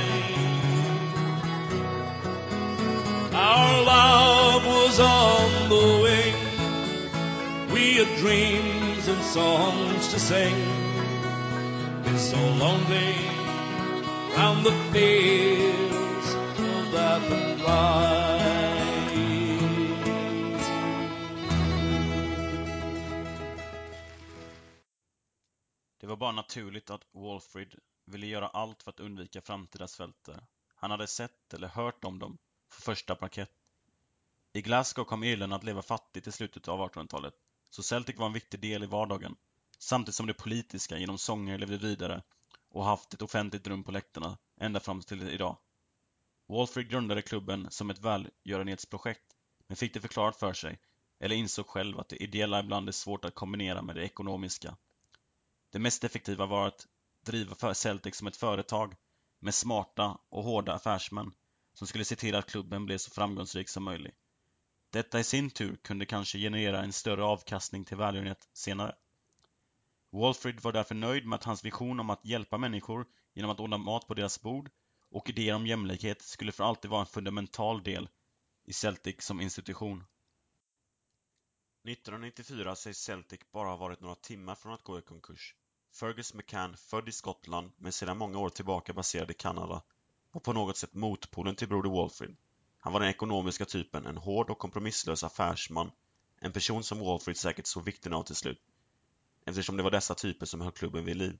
Our 3.33 3.83
love 3.83 4.65
was 4.65 4.99
on 4.99 5.69
the 5.69 5.99
wing, 6.03 6.35
we 7.73 7.95
had 7.95 8.17
dreams 8.17 9.07
and 9.07 9.23
songs 9.23 10.07
to 10.09 10.19
sing. 10.19 10.80
So 12.31 12.37
lonely 12.37 13.13
round 14.37 14.65
the 14.65 14.71
fields 14.93 16.35
of 16.59 16.91
that 16.93 17.21
Det 25.99 26.07
var 26.07 26.15
bara 26.15 26.31
naturligt 26.31 26.89
att 26.89 27.07
Walfrid 27.11 27.75
ville 28.05 28.27
göra 28.27 28.47
allt 28.47 28.83
för 28.83 28.89
att 28.89 28.99
undvika 28.99 29.41
framtida 29.41 29.87
svälter. 29.87 30.43
Han 30.75 30.91
hade 30.91 31.07
sett 31.07 31.53
eller 31.53 31.67
hört 31.67 32.03
om 32.03 32.19
dem 32.19 32.37
för 32.69 32.81
första 32.81 33.15
parkett. 33.15 33.51
I 34.53 34.61
Glasgow 34.61 35.05
kom 35.05 35.23
Irland 35.23 35.53
att 35.53 35.63
leva 35.63 35.81
fattigt 35.81 36.27
i 36.27 36.31
slutet 36.31 36.67
av 36.67 36.79
1800-talet, 36.79 37.33
så 37.69 37.83
Celtic 37.83 38.17
var 38.17 38.25
en 38.25 38.33
viktig 38.33 38.59
del 38.59 38.83
i 38.83 38.87
vardagen, 38.87 39.35
samtidigt 39.83 40.15
som 40.15 40.27
det 40.27 40.33
politiska 40.33 40.97
genom 40.97 41.17
sånger 41.17 41.57
levde 41.57 41.77
vidare 41.77 42.23
och 42.69 42.85
haft 42.85 43.13
ett 43.13 43.21
offentligt 43.21 43.67
rum 43.67 43.83
på 43.83 43.91
läktarna 43.91 44.37
ända 44.59 44.79
fram 44.79 45.01
till 45.01 45.29
idag. 45.29 45.57
Walfrid 46.47 46.89
grundade 46.89 47.21
klubben 47.21 47.67
som 47.69 47.89
ett 47.89 47.99
välgörenhetsprojekt, 47.99 49.35
men 49.67 49.77
fick 49.77 49.93
det 49.93 50.01
förklarat 50.01 50.35
för 50.35 50.53
sig, 50.53 50.79
eller 51.19 51.35
insåg 51.35 51.67
själv 51.67 51.99
att 51.99 52.09
det 52.09 52.23
ideella 52.23 52.59
ibland 52.59 52.87
är 52.87 52.91
svårt 52.91 53.25
att 53.25 53.35
kombinera 53.35 53.81
med 53.81 53.95
det 53.95 54.05
ekonomiska. 54.05 54.77
Det 55.71 55.79
mest 55.79 56.03
effektiva 56.03 56.45
var 56.45 56.67
att 56.67 56.87
driva 57.25 57.73
Celtic 57.73 58.15
som 58.15 58.27
ett 58.27 58.37
företag 58.37 58.95
med 59.39 59.55
smarta 59.55 60.17
och 60.29 60.43
hårda 60.43 60.73
affärsmän 60.73 61.31
som 61.73 61.87
skulle 61.87 62.05
se 62.05 62.15
till 62.15 62.35
att 62.35 62.51
klubben 62.51 62.85
blev 62.85 62.97
så 62.97 63.11
framgångsrik 63.11 63.69
som 63.69 63.83
möjligt. 63.83 64.15
Detta 64.91 65.19
i 65.19 65.23
sin 65.23 65.49
tur 65.49 65.75
kunde 65.75 66.05
kanske 66.05 66.37
generera 66.37 66.83
en 66.83 66.93
större 66.93 67.23
avkastning 67.23 67.85
till 67.85 67.97
välgörenhet 67.97 68.49
senare. 68.53 68.95
Walfrid 70.11 70.59
var 70.59 70.71
därför 70.71 70.95
nöjd 70.95 71.25
med 71.25 71.35
att 71.35 71.43
hans 71.43 71.65
vision 71.65 71.99
om 71.99 72.09
att 72.09 72.25
hjälpa 72.25 72.57
människor 72.57 73.05
genom 73.33 73.51
att 73.51 73.59
ordna 73.59 73.77
mat 73.77 74.07
på 74.07 74.13
deras 74.13 74.41
bord 74.41 74.69
och 75.09 75.29
idéer 75.29 75.55
om 75.55 75.67
jämlikhet 75.67 76.21
skulle 76.21 76.51
för 76.51 76.63
alltid 76.63 76.91
vara 76.91 77.01
en 77.01 77.07
fundamental 77.07 77.83
del 77.83 78.09
i 78.65 78.73
Celtic 78.73 79.15
som 79.19 79.41
institution. 79.41 80.03
1994 81.87 82.75
sägs 82.75 82.97
Celtic 82.97 83.39
bara 83.51 83.69
ha 83.69 83.75
varit 83.75 84.01
några 84.01 84.15
timmar 84.15 84.55
från 84.55 84.73
att 84.73 84.83
gå 84.83 84.99
i 84.99 85.01
konkurs. 85.01 85.55
Fergus 85.93 86.33
McCann, 86.33 86.77
född 86.77 87.09
i 87.09 87.11
Skottland 87.11 87.71
men 87.77 87.91
sedan 87.91 88.17
många 88.17 88.39
år 88.39 88.49
tillbaka 88.49 88.93
baserad 88.93 89.31
i 89.31 89.33
Kanada, 89.33 89.83
var 90.31 90.41
på 90.41 90.53
något 90.53 90.77
sätt 90.77 90.93
motpolen 90.93 91.55
till 91.55 91.67
broder 91.67 91.89
Walfrid. 91.89 92.35
Han 92.79 92.93
var 92.93 92.99
den 92.99 93.09
ekonomiska 93.09 93.65
typen, 93.65 94.05
en 94.05 94.17
hård 94.17 94.49
och 94.49 94.59
kompromisslös 94.59 95.23
affärsman, 95.23 95.91
en 96.39 96.51
person 96.51 96.83
som 96.83 96.99
Walfrid 96.99 97.37
säkert 97.37 97.67
såg 97.67 97.83
vikten 97.83 98.13
av 98.13 98.23
till 98.23 98.35
slut, 98.35 98.61
eftersom 99.45 99.77
det 99.77 99.83
var 99.83 99.91
dessa 99.91 100.15
typer 100.15 100.45
som 100.45 100.61
höll 100.61 100.71
klubben 100.71 101.05
vid 101.05 101.17
liv 101.17 101.39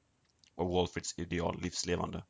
och 0.56 0.70
Walfrids 0.70 1.20
ideal 1.20 1.62
livslevande. 1.62 2.26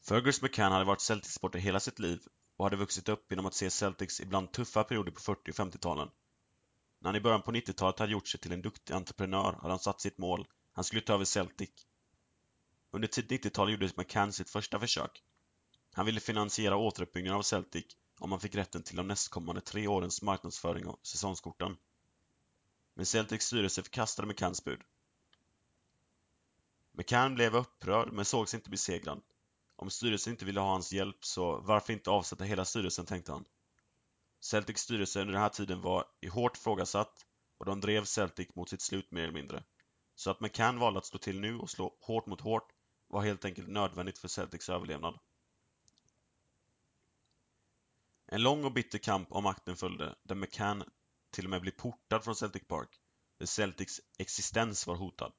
Fergus 0.00 0.42
McCann 0.42 0.72
hade 0.72 0.84
varit 0.84 1.00
Celtic-supporter 1.00 1.58
hela 1.58 1.80
sitt 1.80 1.98
liv 1.98 2.20
och 2.56 2.64
hade 2.64 2.76
vuxit 2.76 3.08
upp 3.08 3.30
genom 3.30 3.46
att 3.46 3.54
se 3.54 3.70
Celtics 3.70 4.20
ibland 4.20 4.52
tuffa 4.52 4.84
perioder 4.84 5.12
på 5.12 5.20
40 5.20 5.50
och 5.50 5.54
50-talen. 5.54 6.08
När 6.98 7.08
han 7.08 7.16
i 7.16 7.20
början 7.20 7.42
på 7.42 7.52
90-talet 7.52 7.98
hade 7.98 8.12
gjort 8.12 8.28
sig 8.28 8.40
till 8.40 8.52
en 8.52 8.62
duktig 8.62 8.94
entreprenör 8.94 9.52
hade 9.52 9.68
han 9.68 9.78
satt 9.78 10.00
sitt 10.00 10.18
mål, 10.18 10.46
han 10.72 10.84
skulle 10.84 11.02
ta 11.02 11.14
över 11.14 11.24
Celtic. 11.24 11.70
Under 12.90 13.08
tidigt 13.08 13.44
90-tal 13.44 13.70
gjorde 13.70 13.90
McCann 13.96 14.32
sitt 14.32 14.50
första 14.50 14.80
försök. 14.80 15.22
Han 15.92 16.06
ville 16.06 16.20
finansiera 16.20 16.76
återuppbyggnaden 16.76 17.38
av 17.38 17.42
Celtic 17.42 17.84
om 18.18 18.32
han 18.32 18.40
fick 18.40 18.54
rätten 18.54 18.82
till 18.82 18.96
de 18.96 19.06
nästkommande 19.08 19.60
tre 19.60 19.88
årens 19.88 20.22
marknadsföring 20.22 20.86
av 20.86 20.98
säsongskorten. 21.02 21.76
Men 22.98 23.06
Celtics 23.06 23.46
styrelse 23.46 23.82
förkastade 23.82 24.28
McCanns 24.28 24.64
bud. 24.64 24.80
McCann 26.92 27.34
blev 27.34 27.56
upprörd 27.56 28.12
men 28.12 28.24
sågs 28.24 28.54
inte 28.54 28.70
besegrad. 28.70 29.22
Om 29.76 29.90
styrelsen 29.90 30.32
inte 30.32 30.44
ville 30.44 30.60
ha 30.60 30.70
hans 30.70 30.92
hjälp 30.92 31.24
så 31.24 31.60
varför 31.60 31.92
inte 31.92 32.10
avsätta 32.10 32.44
hela 32.44 32.64
styrelsen, 32.64 33.06
tänkte 33.06 33.32
han. 33.32 33.44
Celtics 34.40 34.82
styrelse 34.82 35.20
under 35.20 35.32
den 35.32 35.42
här 35.42 35.48
tiden 35.48 35.80
var 35.80 36.04
i 36.20 36.26
hårt 36.28 36.56
frågasatt 36.56 37.26
och 37.58 37.66
de 37.66 37.80
drev 37.80 38.04
Celtic 38.04 38.54
mot 38.54 38.68
sitt 38.68 38.82
slut 38.82 39.10
mer 39.10 39.22
eller 39.22 39.32
mindre. 39.32 39.64
Så 40.14 40.30
att 40.30 40.40
McCann 40.40 40.78
valde 40.78 40.98
att 40.98 41.06
slå 41.06 41.18
till 41.18 41.40
nu 41.40 41.58
och 41.58 41.70
slå 41.70 41.96
hårt 42.00 42.26
mot 42.26 42.40
hårt 42.40 42.72
var 43.08 43.22
helt 43.22 43.44
enkelt 43.44 43.68
nödvändigt 43.68 44.18
för 44.18 44.28
Celtics 44.28 44.68
överlevnad. 44.68 45.18
En 48.26 48.42
lång 48.42 48.64
och 48.64 48.72
bitter 48.72 48.98
kamp 48.98 49.32
om 49.32 49.44
makten 49.44 49.76
följde, 49.76 50.14
där 50.22 50.34
McCann 50.34 50.84
till 51.30 51.44
och 51.44 51.50
med 51.50 51.60
bli 51.60 51.70
portad 51.70 52.24
från 52.24 52.36
Celtic 52.36 52.62
Park, 52.68 53.00
där 53.38 53.46
Celtics 53.46 54.00
existens 54.18 54.86
var 54.86 54.96
hotad. 54.96 55.32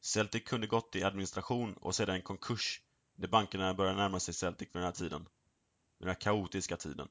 Celtic 0.00 0.44
kunde 0.44 0.66
gått 0.66 0.96
i 0.96 1.02
administration 1.02 1.74
och 1.74 1.94
sedan 1.94 2.14
en 2.14 2.22
konkurs, 2.22 2.82
där 3.14 3.28
bankerna 3.28 3.74
började 3.74 3.98
närma 3.98 4.20
sig 4.20 4.34
Celtic 4.34 4.68
vid 4.68 4.74
den 4.74 4.82
här 4.82 4.92
tiden. 4.92 5.28
Den 5.98 6.08
här 6.08 6.20
kaotiska 6.20 6.76
tiden. 6.76 7.08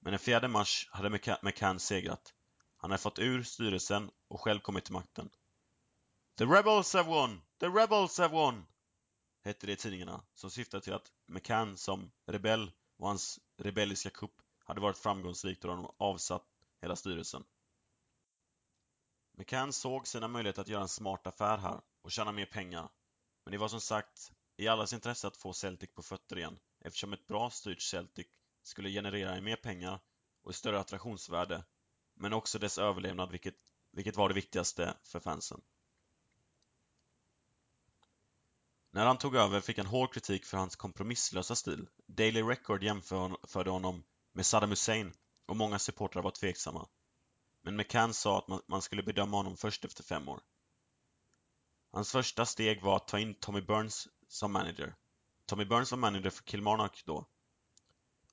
Men 0.00 0.10
den 0.10 0.20
4 0.20 0.48
mars 0.48 0.88
hade 0.90 1.10
McCann 1.42 1.80
segrat. 1.80 2.34
Han 2.76 2.90
hade 2.90 3.02
fått 3.02 3.18
ur 3.18 3.42
styrelsen 3.42 4.10
och 4.28 4.40
själv 4.40 4.60
kommit 4.60 4.84
till 4.84 4.92
makten. 4.92 5.30
The 6.38 6.44
rebels 6.44 6.92
have 6.92 7.08
won! 7.08 7.42
The 7.60 7.66
rebels 7.66 8.18
have 8.18 8.34
won! 8.34 8.66
Hette 9.44 9.66
det 9.66 9.72
i 9.72 9.76
tidningarna, 9.76 10.24
som 10.34 10.50
syftade 10.50 10.84
till 10.84 10.92
att 10.92 11.12
McCann 11.26 11.76
som 11.76 12.10
rebell 12.26 12.72
och 12.96 13.08
hans 13.08 13.40
rebelliska 13.56 14.10
kupp 14.10 14.42
hade 14.68 14.80
varit 14.80 14.98
framgångsrikt 14.98 15.64
och 15.64 15.70
de 15.70 15.94
avsatt 15.98 16.46
hela 16.80 16.96
styrelsen. 16.96 17.44
McCann 19.32 19.72
såg 19.72 20.06
sina 20.06 20.28
möjligheter 20.28 20.62
att 20.62 20.68
göra 20.68 20.82
en 20.82 20.88
smart 20.88 21.26
affär 21.26 21.58
här 21.58 21.80
och 22.02 22.10
tjäna 22.10 22.32
mer 22.32 22.46
pengar. 22.46 22.88
Men 23.44 23.52
det 23.52 23.58
var 23.58 23.68
som 23.68 23.80
sagt 23.80 24.32
i 24.56 24.68
allas 24.68 24.92
intresse 24.92 25.26
att 25.26 25.36
få 25.36 25.52
Celtic 25.52 25.94
på 25.94 26.02
fötter 26.02 26.38
igen 26.38 26.58
eftersom 26.80 27.12
ett 27.12 27.26
bra 27.26 27.50
styrt 27.50 27.82
Celtic 27.82 28.26
skulle 28.62 28.90
generera 28.90 29.40
mer 29.40 29.56
pengar 29.56 30.00
och 30.42 30.50
ett 30.50 30.56
större 30.56 30.80
attraktionsvärde 30.80 31.64
men 32.14 32.32
också 32.32 32.58
dess 32.58 32.78
överlevnad 32.78 33.30
vilket, 33.30 33.56
vilket 33.92 34.16
var 34.16 34.28
det 34.28 34.34
viktigaste 34.34 34.96
för 35.02 35.20
fansen. 35.20 35.60
När 38.90 39.06
han 39.06 39.18
tog 39.18 39.36
över 39.36 39.60
fick 39.60 39.78
han 39.78 39.86
hård 39.86 40.14
kritik 40.14 40.44
för 40.44 40.56
hans 40.56 40.76
kompromisslösa 40.76 41.54
stil. 41.54 41.88
Daily 42.06 42.42
Record 42.42 42.82
jämförde 42.82 43.70
honom 43.70 44.04
med 44.38 44.46
Saddam 44.46 44.70
Hussein 44.70 45.12
och 45.46 45.56
många 45.56 45.78
supportrar 45.78 46.22
var 46.22 46.30
tveksamma. 46.30 46.88
Men 47.62 47.76
McCann 47.76 48.14
sa 48.14 48.38
att 48.38 48.68
man, 48.68 48.82
skulle 48.82 49.02
bedöma 49.02 49.36
honom 49.36 49.56
först 49.56 49.84
efter 49.84 50.02
fem 50.02 50.28
år. 50.28 50.40
Hans 51.92 52.12
första 52.12 52.46
steg 52.46 52.82
var 52.82 52.96
att 52.96 53.08
ta 53.08 53.18
in 53.18 53.34
Tommy 53.34 53.60
Burns 53.60 54.08
som 54.28 54.52
manager. 54.52 54.94
Tommy 55.46 55.64
Burns 55.64 55.90
var 55.90 55.98
manager 55.98 56.30
för 56.30 56.44
Kilmarnock 56.44 57.02
då. 57.06 57.28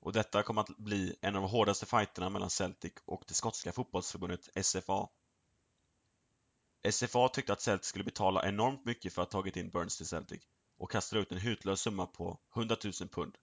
Och 0.02 0.14
detta 0.14 0.44
kom 0.44 0.58
att 0.58 0.78
bli 0.78 1.16
en 1.22 1.36
av 1.36 1.42
de 1.42 1.52
hårdaste 1.52 1.86
fighterna 1.86 2.30
mellan 2.30 2.50
Celtic 2.50 2.94
och 3.06 3.24
det 3.28 3.34
skotska 3.34 3.72
fotbollsförbundet 3.72 4.66
SFA. 4.66 5.10
SFA 6.92 7.30
tyckte 7.30 7.54
att 7.54 7.62
Celtic 7.62 7.88
skulle 7.88 8.04
betala 8.04 8.48
enormt 8.48 8.86
mycket 8.86 9.14
för 9.14 9.22
att 9.22 9.34
ha 9.34 9.42
tagit 9.42 9.58
in 9.58 9.70
Burns 9.70 9.98
till 9.98 10.08
Celtic 10.08 10.42
och 10.78 10.92
kastade 10.92 11.22
ut 11.22 11.32
en 11.32 11.38
hutlös 11.38 11.82
summa 11.82 12.06
på 12.06 12.40
100 12.56 12.78
000 12.84 12.94
pund. 13.10 13.38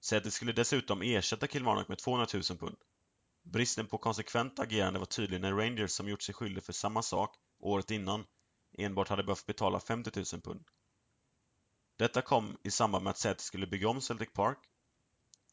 Celtic 0.00 0.34
skulle 0.34 0.52
dessutom 0.52 1.02
ersätta 1.02 1.46
Kilmarnock 1.46 1.88
med 1.88 1.98
200 1.98 2.26
000 2.34 2.42
pund. 2.42 2.76
Bristen 3.42 3.86
på 3.86 3.98
konsekvent 3.98 4.58
agerande 4.58 4.98
var 4.98 5.06
tydlig 5.06 5.40
när 5.40 5.52
Rangers 5.52 5.90
som 5.90 6.08
gjort 6.08 6.22
sig 6.22 6.34
skyldig 6.34 6.64
för 6.64 6.72
samma 6.72 7.02
sak 7.02 7.36
året 7.58 7.90
innan 7.90 8.26
enbart 8.78 9.08
hade 9.08 9.24
behövt 9.24 9.46
betala 9.46 9.80
50 9.80 10.10
000 10.32 10.42
pund. 10.42 10.64
Detta 11.96 12.22
kom 12.22 12.56
i 12.62 12.70
samband 12.70 13.04
med 13.04 13.10
att 13.10 13.18
Celtic 13.18 13.46
skulle 13.46 13.66
bygga 13.66 13.88
om 13.88 14.00
Celtic 14.00 14.32
Park 14.32 14.58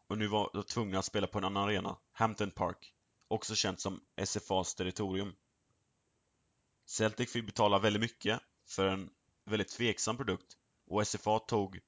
och 0.07 0.17
nu 0.17 0.27
var 0.27 0.49
de 0.53 0.63
tvungna 0.63 0.99
att 0.99 1.05
spela 1.05 1.27
på 1.27 1.37
en 1.37 1.43
annan 1.43 1.63
arena, 1.63 1.97
Hampton 2.11 2.51
Park, 2.51 2.93
också 3.27 3.55
känt 3.55 3.79
som 3.79 4.01
SFAs 4.25 4.75
territorium. 4.75 5.35
Celtic 6.85 7.31
fick 7.31 7.45
betala 7.45 7.79
väldigt 7.79 8.01
mycket 8.01 8.39
för 8.65 8.87
en 8.87 9.09
väldigt 9.45 9.69
tveksam 9.69 10.17
produkt 10.17 10.57
och 10.87 11.07
SFA 11.07 11.39
tog 11.39 11.79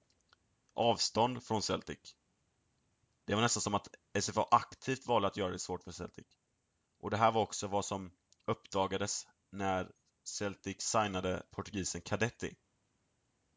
avstånd 0.74 1.44
från 1.44 1.62
Celtic. 1.62 2.16
Det 3.26 3.36
var 3.36 3.42
nästan 3.42 3.62
som 3.62 3.76
att 3.76 3.88
SFA 4.20 4.48
aktivt 4.52 5.06
valde 5.06 5.28
att 5.28 5.38
göra 5.38 5.52
det 5.52 5.60
svårt 5.60 5.84
för 5.84 5.92
Celtic. 5.92 6.28
Och 7.00 7.10
det 7.10 7.18
här 7.18 7.32
var 7.32 7.42
också 7.42 7.68
vad 7.68 7.86
som 7.86 8.12
uppdagades 8.46 9.28
när 9.52 9.92
Celtic 10.24 10.82
signade 10.82 11.44
portugisen 11.52 12.02
Cadetti. 12.02 12.56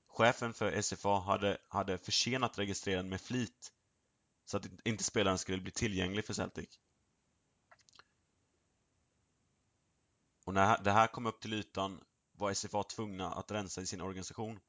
Chefen 0.06 0.54
för 0.54 0.82
SFA 0.82 1.20
hade, 1.20 1.58
hade 1.68 1.98
försenat 1.98 2.58
registreringen 2.58 3.08
med 3.08 3.20
flit 3.20 3.72
så 4.44 4.56
att 4.56 4.66
inte 4.84 5.04
spelaren 5.04 5.38
skulle 5.38 5.62
bli 5.62 5.72
tillgänglig 5.72 6.24
för 6.24 6.34
Celtic. 6.34 6.78
Och 10.44 10.54
när 10.54 10.78
det 10.82 10.92
här 10.92 11.06
kom 11.06 11.26
upp 11.26 11.40
till 11.40 11.52
ytan 11.52 12.04
var 12.32 12.54
SFA 12.54 12.82
tvungna 12.82 13.32
att 13.32 13.50
rensa 13.50 13.80
i 13.80 13.86
sin 13.86 14.00
organisation. 14.00 14.60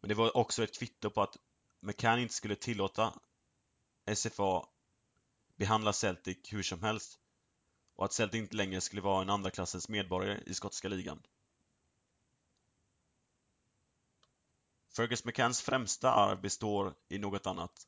Men 0.00 0.08
det 0.08 0.14
var 0.14 0.36
också 0.36 0.64
ett 0.64 0.78
kvitto 0.78 1.10
på 1.10 1.22
att 1.22 1.36
McCann 1.80 2.18
inte 2.18 2.34
skulle 2.34 2.56
tillåta 2.56 3.20
SFA 4.14 4.66
behandla 5.56 5.92
Celtic 5.92 6.52
hur 6.52 6.62
som 6.62 6.82
helst 6.82 7.20
och 7.96 8.04
att 8.04 8.12
Celtic 8.12 8.38
inte 8.38 8.56
längre 8.56 8.80
skulle 8.80 9.02
vara 9.02 9.22
en 9.22 9.30
andra 9.30 9.50
klassens 9.50 9.88
medborgare 9.88 10.42
i 10.46 10.54
skotska 10.54 10.88
ligan. 10.88 11.22
Fergus 14.96 15.24
McCanns 15.24 15.62
främsta 15.62 16.12
arv 16.12 16.40
består 16.40 16.94
i 17.08 17.18
något 17.18 17.46
annat. 17.46 17.86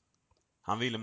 Han 0.61 0.79
ville 0.79 0.98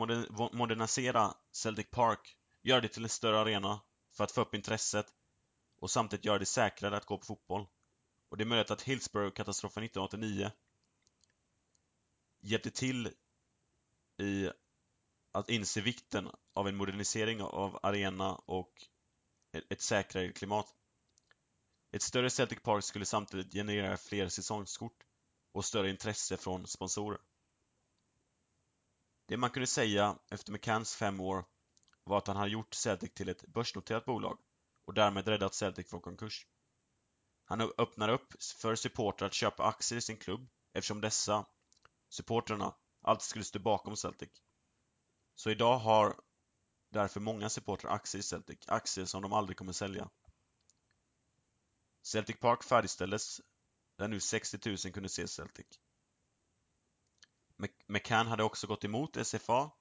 modernisera 0.54 1.34
Celtic 1.52 1.89
Park, 1.89 2.38
göra 2.62 2.82
det 2.82 2.88
till 2.88 3.04
en 3.04 3.10
större 3.10 3.39
arena 3.39 3.82
för 4.12 4.24
att 4.24 4.32
få 4.32 4.41
upp 4.41 4.56
intresset 4.56 5.13
och 5.80 5.91
samtidigt 5.91 6.26
göra 6.26 6.39
det 6.39 6.45
säkrare 6.45 6.98
att 6.98 7.06
gå 7.06 7.17
på 7.17 7.26
fotboll. 7.26 7.67
Och 8.30 8.38
det 8.38 8.43
är 8.43 8.45
möjligt 8.45 8.72
att 8.72 8.82
Hillsborough-katastrofen 8.82 9.84
1989 9.84 10.52
hjälpte 12.39 12.72
till 12.72 13.13
i 14.17 14.50
att 15.39 15.49
inse 15.49 15.82
vikten 15.82 16.30
av 16.54 16.67
en 16.67 16.75
modernisering 16.75 17.41
av 17.41 17.80
arena 17.84 18.36
och 18.36 18.88
ett 19.69 19.82
säkrare 19.82 20.32
klimat. 20.32 20.75
Ett 21.91 22.02
större 22.02 22.30
Celtic 22.30 22.60
Park 22.62 22.84
skulle 22.84 23.06
samtidigt 23.06 23.54
generera 23.54 23.97
fler 23.97 24.30
säsongskort 24.30 25.04
och 25.52 25.65
större 25.65 25.89
intresse 25.89 26.38
från 26.38 26.67
sponsorer. 26.67 27.19
Det 29.28 29.38
man 29.38 29.49
kunde 29.49 29.67
säga 29.67 30.17
efter 30.32 30.52
McCanns 30.52 30.95
fem 30.95 31.19
år 31.19 31.45
var 32.04 32.17
att 32.17 32.28
han 32.28 32.38
hade 32.38 32.52
gjort 32.52 32.73
Celtic 32.73 33.13
till 33.13 33.30
ett 33.30 33.47
börsnoterat 33.47 34.06
bolag 34.06 34.39
och 34.86 34.93
därmed 34.93 35.28
räddat 35.28 35.56
Celtic 35.56 35.89
från 35.89 36.02
konkurs. 36.02 36.47
Han 37.45 37.62
öppnar 37.62 38.10
upp 38.10 38.34
för 38.62 38.75
supportrar 38.75 39.28
att 39.28 39.34
köpa 39.34 39.63
aktier 39.63 39.97
i 39.97 40.02
sin 40.02 40.17
klubb 40.17 40.49
eftersom 40.73 41.02
dessa, 41.02 41.45
supportrarna, 42.10 42.75
alltid 43.02 43.23
skulle 43.23 43.43
stå 43.43 43.60
bakom 43.60 43.97
Celtic. 43.97 44.30
Så 45.39 45.49
idag 45.49 45.78
har 45.78 46.21
därför 46.89 47.19
många 47.19 47.49
supportrar 47.49 47.91
aktier 47.91 48.19
i 48.19 48.23
Celtic, 48.23 48.60
aktier 48.67 49.06
som 49.06 49.21
de 49.21 49.34
aldrig 49.34 49.58
kommer 49.58 49.73
sälja. 49.73 50.10
Celtic 52.02 52.39
Park 52.39 52.63
färdigställdes 52.63 53.41
där 53.95 54.08
nu 54.08 54.19
60 54.19 54.69
000 54.69 54.78
kunde 54.78 55.10
se 55.10 55.28
Celtic. 55.28 55.65
McCann 57.88 58.28
hade 58.28 58.43
också 58.43 58.67
gått 58.67 58.84
emot 58.84 59.28
SFA 59.28 59.71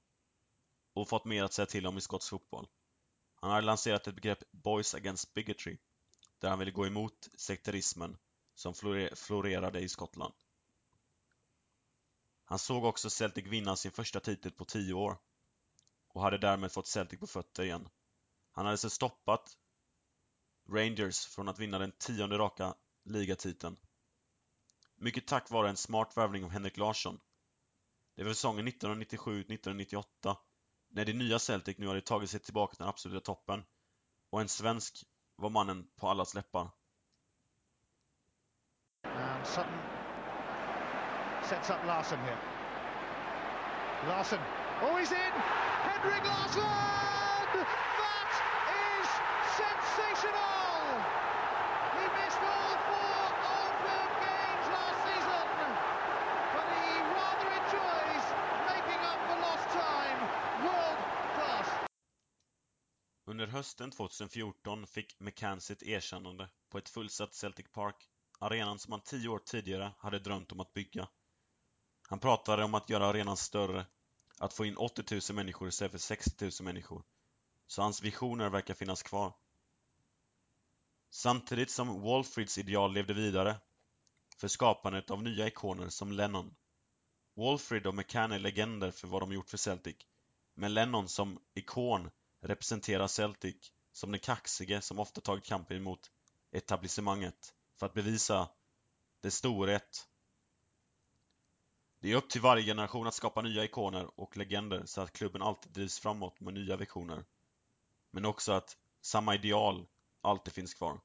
och 0.92 1.08
fått 1.08 1.24
mer 1.24 1.44
att 1.44 1.52
säga 1.52 1.66
till 1.66 1.86
om 1.86 1.98
i 1.98 2.00
skotsk 2.00 2.30
fotboll. 2.30 2.68
Han 3.34 3.50
hade 3.50 3.66
lanserat 3.66 4.06
ett 4.06 4.14
begrepp 4.14 4.50
Boys 4.50 4.94
Against 4.94 5.34
Bigotry, 5.34 5.78
där 6.38 6.50
han 6.50 6.58
ville 6.58 6.70
gå 6.70 6.86
emot 6.86 7.28
sekterismen 7.36 8.18
som 8.54 8.74
florerade 9.14 9.80
i 9.80 9.88
Skottland. 9.88 10.34
Han 12.44 12.58
såg 12.58 12.84
också 12.84 13.10
Celtic 13.10 13.46
vinna 13.46 13.76
sin 13.76 13.92
första 13.92 14.20
titel 14.20 14.52
på 14.52 14.64
tio 14.64 14.94
år 14.94 15.18
och 16.18 16.24
hade 16.24 16.38
därmed 16.38 16.72
fått 16.72 16.86
Celtic 16.86 17.20
på 17.20 17.26
fötter 17.26 17.62
igen. 17.62 17.88
Han 18.52 18.64
hade 18.66 18.78
så 18.78 18.90
stoppat 18.90 19.56
Rangers 20.68 21.26
från 21.26 21.48
att 21.48 21.58
vinna 21.58 21.78
den 21.78 21.92
tionde 21.92 22.38
raka 22.38 22.74
ligatiteln. 23.04 23.76
Mycket 24.96 25.26
tack 25.26 25.50
vare 25.50 25.68
en 25.68 25.76
smart 25.76 26.16
värvning 26.16 26.44
av 26.44 26.50
Henrik 26.50 26.76
Larsson. 26.76 27.20
Det 28.16 28.24
var 28.24 28.32
säsongen 28.32 28.68
1997-1998 28.68 30.36
när 30.90 31.04
det 31.04 31.12
nya 31.12 31.38
Celtic 31.38 31.78
nu 31.78 31.86
hade 31.86 32.00
tagit 32.00 32.30
sig 32.30 32.40
tillbaka 32.40 32.74
till 32.74 32.82
den 32.82 32.88
absoluta 32.88 33.24
toppen 33.24 33.64
och 34.30 34.40
en 34.40 34.48
svensk 34.48 35.04
var 35.36 35.50
mannen 35.50 35.88
på 35.96 36.08
allas 36.08 36.34
läppar. 36.34 36.70
And 39.04 39.46
Sutton 39.46 39.80
sets 41.48 41.70
up 41.70 41.86
Larson 41.86 42.18
here. 42.18 42.38
Larson, 44.08 44.67
oh 44.82 44.96
he's 44.96 45.12
in! 45.12 45.32
Henrik 45.88 46.24
Larsson! 46.24 47.48
That 48.02 48.30
is 48.70 49.08
sensational! 49.62 50.82
He 51.96 52.04
missed 52.18 52.42
all 52.54 52.76
four 52.90 53.22
open 53.62 54.08
games 54.26 54.66
last 54.76 55.00
season, 55.08 55.46
but 56.54 56.66
he 56.76 56.86
rather 57.18 57.48
enjoys 57.60 58.24
making 58.70 59.00
up 59.10 59.20
for 59.26 59.36
lost 59.46 59.66
time. 59.70 60.18
World 60.64 61.00
class! 61.34 61.68
Under 63.26 63.46
hösten 63.46 63.90
2014 63.90 64.86
fick 64.86 65.20
McCann 65.20 65.60
sitt 65.60 65.82
erkännande 65.82 66.48
på 66.70 66.78
ett 66.78 66.88
fullsatt 66.88 67.34
Celtic 67.34 67.66
Park, 67.72 68.08
arenan 68.38 68.78
som 68.78 68.92
han 68.92 69.00
tio 69.00 69.28
år 69.28 69.38
tidigare 69.38 69.92
hade 69.98 70.18
drömt 70.18 70.52
om 70.52 70.60
att 70.60 70.72
bygga. 70.72 71.08
Han 72.08 72.18
pratade 72.18 72.64
om 72.64 72.74
att 72.74 72.90
göra 72.90 73.06
arenan 73.06 73.36
större, 73.36 73.86
att 74.38 74.52
få 74.52 74.64
in 74.64 74.76
80 74.76 75.14
000 75.14 75.36
människor 75.36 75.68
istället 75.68 75.92
för 75.92 75.98
60 75.98 76.44
000 76.44 76.52
människor. 76.60 77.02
Så 77.66 77.82
hans 77.82 78.02
visioner 78.02 78.50
verkar 78.50 78.74
finnas 78.74 79.02
kvar. 79.02 79.32
Samtidigt 81.10 81.70
som 81.70 82.02
Walfrids 82.02 82.58
ideal 82.58 82.92
levde 82.92 83.14
vidare 83.14 83.60
för 84.36 84.48
skapandet 84.48 85.10
av 85.10 85.22
nya 85.22 85.46
ikoner 85.46 85.88
som 85.88 86.12
Lennon. 86.12 86.54
Walfrid 87.34 87.86
och 87.86 87.94
McCann 87.94 88.32
är 88.32 88.38
legender 88.38 88.90
för 88.90 89.08
vad 89.08 89.22
de 89.22 89.32
gjort 89.32 89.50
för 89.50 89.56
Celtic, 89.56 89.96
men 90.54 90.74
Lennon 90.74 91.08
som 91.08 91.38
ikon 91.54 92.10
representerar 92.40 93.06
Celtic 93.06 93.72
som 93.92 94.10
den 94.10 94.20
kaxige 94.20 94.80
som 94.80 94.98
ofta 94.98 95.20
tagit 95.20 95.44
kampen 95.44 95.76
emot 95.76 96.10
etablissemanget 96.52 97.54
för 97.76 97.86
att 97.86 97.94
bevisa 97.94 98.48
dess 99.20 99.34
storhet. 99.34 100.08
Det 102.00 102.12
är 102.12 102.16
upp 102.16 102.30
till 102.30 102.40
varje 102.40 102.64
generation 102.64 103.06
att 103.06 103.14
skapa 103.14 103.42
nya 103.42 103.64
ikoner 103.64 104.20
och 104.20 104.36
legender 104.36 104.82
så 104.86 105.00
att 105.00 105.12
klubben 105.12 105.42
alltid 105.42 105.72
drivs 105.72 105.98
framåt 105.98 106.40
med 106.40 106.54
nya 106.54 106.76
visioner. 106.76 107.24
Men 108.10 108.24
också 108.24 108.52
att 108.52 108.76
samma 109.00 109.34
ideal 109.34 109.86
alltid 110.20 110.54
finns 110.54 110.74
kvar. 110.74 111.00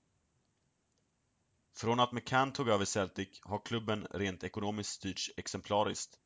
Från 1.75 1.99
att 1.99 2.11
McCann 2.11 2.53
tog 2.53 2.69
över 2.69 2.85
Celtic 2.85 3.41
har 3.41 3.59
klubben 3.59 4.07
rent 4.11 4.43
ekonomiskt 4.43 4.91
styrts 4.91 5.31
exemplariskt. 5.37 6.19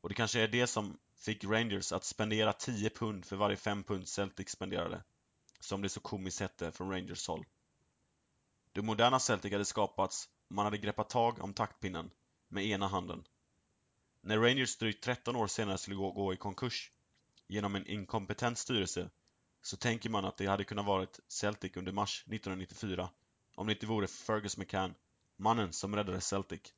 Och 0.00 0.08
det 0.08 0.14
kanske 0.14 0.40
är 0.40 0.48
det 0.48 0.66
som 0.66 0.98
fick 1.16 1.44
Rangers 1.44 1.92
att 1.92 2.04
spendera 2.04 2.52
10 2.52 2.90
pund 2.90 3.24
för 3.24 3.36
varje 3.36 3.56
5 3.56 3.84
pund 3.84 4.08
Celtic 4.08 4.50
spenderade, 4.50 5.04
som 5.60 5.82
det 5.82 5.88
så 5.88 6.00
komiskt 6.00 6.40
hette 6.40 6.72
från 6.72 6.90
Rangers 6.90 7.28
håll. 7.28 7.44
Det 8.72 8.82
moderna 8.82 9.20
Celtic 9.20 9.52
hade 9.52 9.64
skapats 9.64 10.28
och 10.48 10.54
man 10.54 10.64
hade 10.64 10.78
greppat 10.78 11.10
tag 11.10 11.38
om 11.40 11.54
taktpinnen 11.54 12.10
med 12.48 12.66
ena 12.66 12.88
handen. 12.88 13.24
När 14.24 14.38
Rangers 14.38 14.76
drygt 14.76 15.04
13 15.04 15.36
år 15.36 15.46
senare 15.46 15.78
skulle 15.78 15.96
gå, 15.96 16.12
gå 16.12 16.32
i 16.32 16.36
konkurs 16.36 16.90
genom 17.48 17.74
en 17.74 17.86
inkompetent 17.86 18.58
styrelse 18.58 19.10
så 19.62 19.76
tänker 19.76 20.10
man 20.10 20.24
att 20.24 20.36
det 20.36 20.46
hade 20.46 20.64
kunnat 20.64 20.86
varit 20.86 21.20
Celtic 21.28 21.76
under 21.76 21.92
mars 21.92 22.24
1994 22.26 23.10
om 23.54 23.66
det 23.66 23.72
inte 23.72 23.86
vore 23.86 24.06
Fergus 24.06 24.56
McCann, 24.56 24.94
mannen 25.36 25.72
som 25.72 25.96
räddade 25.96 26.20
Celtic. 26.20 26.72